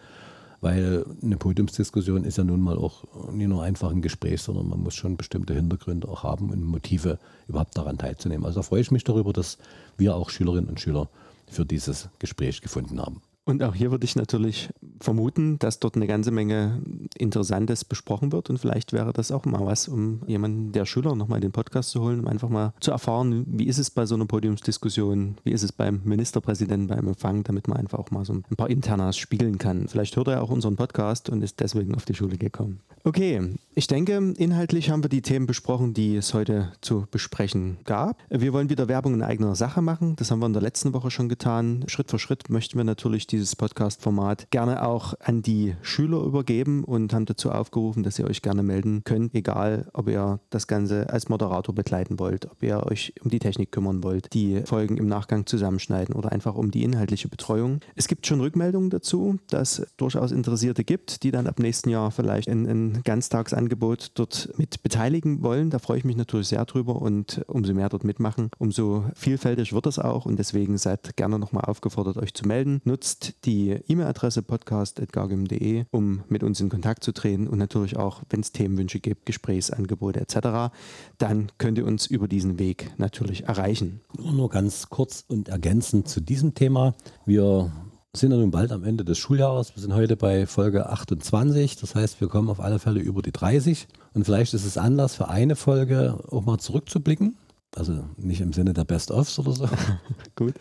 weil 0.61 1.05
eine 1.23 1.37
Podiumsdiskussion 1.37 2.25
ist 2.25 2.39
ja 2.39 2.45
nun 2.45 2.61
mal 2.61 2.79
auch 2.79 3.05
nicht 3.33 3.49
nur 3.49 3.63
einfach 3.63 3.91
ein 3.91 4.03
Gespräch, 4.03 4.43
sondern 4.43 4.69
man 4.69 4.81
muss 4.81 4.95
schon 4.95 5.17
bestimmte 5.17 5.55
Hintergründe 5.55 6.09
auch 6.09 6.23
haben 6.23 6.51
und 6.51 6.65
Motive 6.65 7.19
überhaupt 7.49 7.77
daran 7.77 7.99
teilzunehmen. 7.99 8.47
Also 8.47 8.63
freue 8.63 8.81
ich 8.81 8.91
mich 8.91 9.05
darüber, 9.05 9.33
dass 9.33 9.59
wir 9.97 10.15
auch 10.15 10.31
Schülerinnen 10.31 10.71
und 10.71 10.81
Schüler 10.81 11.09
für 11.47 11.67
dieses 11.67 12.09
Gespräch 12.19 12.63
gefunden 12.63 13.01
haben. 13.01 13.21
Und 13.47 13.63
auch 13.63 13.75
hier 13.75 13.91
würde 13.91 14.05
ich 14.07 14.17
natürlich 14.17 14.71
vermuten, 15.01 15.59
dass 15.59 15.79
dort 15.79 15.97
eine 15.97 16.07
ganze 16.07 16.31
Menge 16.31 16.81
Interessantes 17.19 17.85
besprochen 17.85 18.33
wird. 18.33 18.49
Und 18.49 18.59
vielleicht 18.59 18.95
wäre 18.95 19.13
das 19.13 19.31
auch 19.31 19.45
mal 19.45 19.67
was, 19.67 19.87
um 19.87 20.23
jemanden 20.27 20.73
der 20.73 20.87
Schüler 20.87 21.15
nochmal 21.15 21.41
den 21.41 21.53
Podcast 21.53 21.91
zu 21.91 22.01
holen, 22.01 22.21
um 22.21 22.27
einfach 22.27 22.49
mal 22.49 22.73
zu 22.81 22.91
erfahren, 22.91 23.45
wie 23.47 23.67
ist 23.67 23.79
es 23.79 23.91
bei 23.91 24.07
so 24.07 24.15
einer 24.15 24.25
Podiumsdiskussion, 24.25 25.37
wie 25.45 25.53
ist 25.53 25.63
es 25.63 25.73
beim 25.73 26.01
Ministerpräsidenten 26.05 26.87
beim 26.87 27.07
Empfang, 27.07 27.43
damit 27.45 27.69
man 27.69 27.77
einfach 27.77 27.99
auch 27.99 28.11
mal 28.11 28.25
so 28.25 28.33
ein 28.33 28.57
paar 28.57 28.71
Internas 28.71 29.19
spiegeln 29.19 29.59
kann. 29.59 29.89
Vielleicht 29.89 30.17
hört 30.17 30.29
er 30.29 30.43
auch 30.43 30.51
unseren 30.51 30.77
Podcast 30.77 31.29
und 31.29 31.43
ist 31.43 31.61
deswegen 31.61 31.95
auf 31.95 32.07
die 32.07 32.15
Schule 32.15 32.39
gekommen. 32.39 32.81
Okay, 33.07 33.55
ich 33.75 33.87
denke, 33.87 34.33
inhaltlich 34.39 34.89
haben 34.89 35.05
wir 35.05 35.11
die 35.11 35.21
Themen 35.21 35.45
besprochen, 35.45 35.93
die 35.93 36.17
es 36.17 36.33
heute 36.33 36.73
zu 36.81 37.07
besprechen 37.11 37.77
gab. 37.85 38.17
Wir 38.31 38.55
wollen 38.55 38.71
wieder 38.71 38.89
Werbung 38.89 39.13
in 39.13 39.23
eigener 39.23 39.55
Sache 39.57 39.83
machen. 39.83 40.17
Das 40.17 40.31
haben 40.31 40.39
wir 40.39 40.47
in 40.47 40.55
der 40.55 40.63
letzten 40.63 40.95
Woche 40.95 41.11
schon 41.11 41.29
getan. 41.29 41.85
Schritt 41.87 42.11
für 42.11 42.19
Schritt 42.19 42.49
möchten 42.49 42.79
wir 42.79 42.85
natürlich 42.85 43.27
dieses 43.27 43.57
Podcast-Format 43.57 44.51
gerne 44.51 44.87
auch 44.87 45.13
an 45.21 45.43
die 45.43 45.75
Schüler 45.83 46.23
übergeben 46.23 46.83
und 46.83 47.13
haben 47.13 47.27
dazu 47.27 47.51
aufgerufen, 47.51 48.05
dass 48.05 48.19
ihr 48.19 48.27
euch 48.27 48.41
gerne 48.41 48.63
melden 48.63 49.03
könnt, 49.05 49.35
egal 49.35 49.87
ob 49.93 50.09
ihr 50.09 50.41
das 50.49 50.67
Ganze 50.67 51.11
als 51.11 51.29
Moderator 51.29 51.75
begleiten 51.75 52.19
wollt, 52.19 52.51
ob 52.51 52.63
ihr 52.63 52.87
euch 52.87 53.13
um 53.23 53.31
die 53.31 53.39
Technik 53.39 53.71
kümmern 53.71 54.03
wollt, 54.03 54.33
die 54.33 54.63
Folgen 54.65 54.97
im 54.97 55.09
Nachgang 55.09 55.45
zusammenschneiden 55.45 56.15
oder 56.15 56.33
einfach 56.33 56.55
um 56.55 56.71
die 56.71 56.85
inhaltliche 56.85 57.29
Betreuung. 57.29 57.81
Es 57.97 58.09
gibt 58.09 58.27
schon 58.27 58.41
Rückmeldungen 58.41 58.89
dazu, 58.89 59.37
dass 59.51 59.81
es 59.81 59.95
durchaus 59.99 60.33
Interessierte 60.33 60.85
gibt, 60.85 61.23
die 61.23 61.33
dann 61.33 61.47
ab 61.47 61.59
nächsten 61.59 61.91
Jahr 61.91 62.11
vielleicht 62.11 62.49
in, 62.49 62.65
in 62.65 62.94
Ganztagsangebot 63.03 64.13
dort 64.15 64.51
mit 64.57 64.83
beteiligen 64.83 65.43
wollen. 65.43 65.71
Da 65.71 65.79
freue 65.79 65.99
ich 65.99 66.05
mich 66.05 66.17
natürlich 66.17 66.49
sehr 66.49 66.65
drüber 66.65 67.01
und 67.01 67.45
umso 67.47 67.75
mehr 67.75 67.89
dort 67.89 68.05
mitmachen, 68.05 68.51
umso 68.59 69.05
vielfältig 69.15 69.73
wird 69.73 69.87
es 69.87 69.99
auch 69.99 70.27
und 70.27 70.39
deswegen 70.39 70.79
seid 70.79 71.17
gerne 71.17 71.39
nochmal 71.39 71.65
aufgefordert, 71.65 72.17
euch 72.17 72.35
zu 72.35 72.47
melden. 72.47 72.81
Nutzt 72.85 73.35
die 73.45 73.71
E-Mail-Adresse 73.89 74.43
podcast.gargim.de, 74.43 75.85
um 75.91 76.23
mit 76.29 76.43
uns 76.43 76.61
in 76.61 76.69
Kontakt 76.69 77.05
zu 77.05 77.13
treten 77.13 77.49
und 77.49 77.59
natürlich 77.59 77.97
auch, 77.97 78.23
wenn 78.31 78.41
es 78.41 78.53
Themenwünsche 78.53 79.01
gibt, 79.01 79.27
Gesprächsangebote 79.27 80.21
etc., 80.21 80.75
dann 81.19 81.51
könnt 81.59 81.79
ihr 81.79 81.87
uns 81.87 82.07
über 82.07 82.29
diesen 82.29 82.59
Weg 82.59 82.93
natürlich 82.99 83.45
erreichen. 83.45 84.01
Nur 84.19 84.51
ganz 84.51 84.89
kurz 84.89 85.25
und 85.27 85.49
ergänzend 85.49 86.09
zu 86.09 86.21
diesem 86.21 86.55
Thema. 86.55 86.95
Wir 87.27 87.73
sind 88.17 88.33
ja 88.33 88.39
nun 88.39 88.51
bald 88.51 88.71
am 88.73 88.85
Ende 88.85 89.05
des 89.05 89.19
Schuljahres. 89.19 89.75
Wir 89.75 89.83
sind 89.83 89.95
heute 89.95 90.17
bei 90.17 90.47
Folge 90.47 90.89
28. 90.89 91.77
Das 91.77 91.95
heißt, 91.95 92.21
wir 92.21 92.29
kommen 92.29 92.49
auf 92.49 92.61
alle 92.61 92.79
Fälle 92.79 93.01
über 93.01 93.23
die 93.23 93.33
30. 93.33 93.89
Und 94.15 94.25
vielleicht 94.25 94.55
ist 94.55 94.65
es 94.65 94.79
Anlass 94.79 95.17
für 95.17 95.29
eine 95.29 95.57
Folge 95.57 96.19
auch 96.31 96.45
mal 96.45 96.59
zurückzublicken. 96.59 97.37
Also 97.75 98.05
nicht 98.17 98.41
im 98.41 98.53
Sinne 98.53 98.73
der 98.73 98.85
Best-ofs 98.85 99.39
oder 99.41 99.53
so. 99.53 99.69
Gut. 100.37 100.55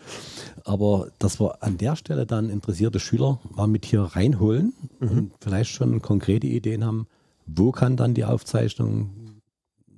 Aber 0.64 1.08
dass 1.20 1.40
wir 1.40 1.62
an 1.62 1.78
der 1.78 1.94
Stelle 1.94 2.26
dann 2.26 2.50
interessierte 2.50 2.98
Schüler 2.98 3.38
mal 3.54 3.68
mit 3.68 3.84
hier 3.84 4.02
reinholen 4.02 4.72
mhm. 4.98 5.08
und 5.08 5.32
vielleicht 5.40 5.70
schon 5.70 6.02
konkrete 6.02 6.48
Ideen 6.48 6.84
haben, 6.84 7.06
wo 7.46 7.70
kann 7.70 7.96
dann 7.96 8.14
die 8.14 8.24
Aufzeichnung, 8.24 9.10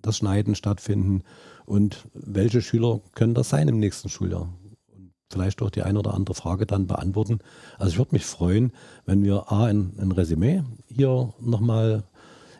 das 0.02 0.18
Schneiden 0.18 0.54
stattfinden 0.54 1.22
und 1.64 2.06
welche 2.12 2.60
Schüler 2.60 3.00
können 3.14 3.34
das 3.34 3.48
sein 3.48 3.68
im 3.68 3.78
nächsten 3.78 4.10
Schuljahr? 4.10 4.48
Vielleicht 5.36 5.60
auch 5.60 5.68
die 5.68 5.82
eine 5.82 5.98
oder 5.98 6.14
andere 6.14 6.34
Frage 6.34 6.64
dann 6.64 6.86
beantworten. 6.86 7.40
Also 7.78 7.92
ich 7.92 7.98
würde 7.98 8.14
mich 8.14 8.24
freuen, 8.24 8.72
wenn 9.04 9.22
wir 9.22 9.52
A, 9.52 9.66
ein, 9.66 9.92
ein 10.00 10.10
Resümee 10.10 10.62
hier 10.86 11.34
nochmal 11.40 12.04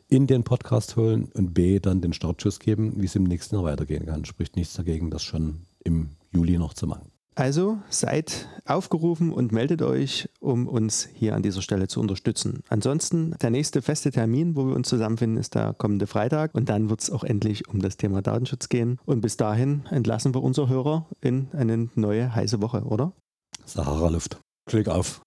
in 0.09 0.27
den 0.27 0.45
Podcast 0.45 0.95
holen 0.97 1.31
und 1.33 1.55
B, 1.55 1.81
dann 1.81 2.03
den 2.03 2.13
Startschuss 2.13 2.61
geben, 2.61 2.93
wie 2.99 3.07
es 3.07 3.17
im 3.17 3.25
nächsten 3.25 3.55
Jahr 3.55 3.65
weitergehen 3.65 4.05
kann. 4.05 4.27
Spricht 4.27 4.57
nichts 4.57 4.75
dagegen, 4.75 5.11
das 5.11 5.23
schon 5.23 5.63
im 5.85 6.11
Juli 6.33 6.59
noch 6.59 6.75
zu 6.75 6.87
machen. 6.87 7.11
Also 7.39 7.79
seid 7.91 8.49
aufgerufen 8.65 9.31
und 9.31 9.53
meldet 9.53 9.83
euch, 9.83 10.29
um 10.41 10.67
uns 10.67 11.07
hier 11.13 11.35
an 11.35 11.43
dieser 11.43 11.61
Stelle 11.61 11.87
zu 11.87 12.01
unterstützen. 12.01 12.63
Ansonsten, 12.71 13.37
der 13.43 13.51
nächste 13.51 13.83
feste 13.83 14.11
Termin, 14.11 14.57
wo 14.57 14.67
wir 14.67 14.75
uns 14.75 14.89
zusammenfinden, 14.89 15.39
ist 15.39 15.55
der 15.55 15.75
kommende 15.75 16.07
Freitag 16.07 16.55
und 16.55 16.71
dann 16.71 16.89
wird 16.89 17.03
es 17.03 17.11
auch 17.11 17.25
endlich 17.25 17.69
um 17.69 17.81
das 17.81 17.99
Thema 17.99 18.23
Datenschutz 18.23 18.71
gehen. 18.71 18.99
Und 19.05 19.21
bis 19.21 19.37
dahin 19.37 19.85
entlassen 19.91 20.35
wir 20.35 20.43
unsere 20.43 20.71
Hörer 20.71 21.07
in 21.21 21.49
eine 21.53 21.91
neue 21.95 22.35
heiße 22.35 22.63
Woche, 22.63 22.83
oder? 22.85 23.13
Sahara-Luft. 23.67 24.41
Klick 24.67 24.89
auf. 24.89 25.21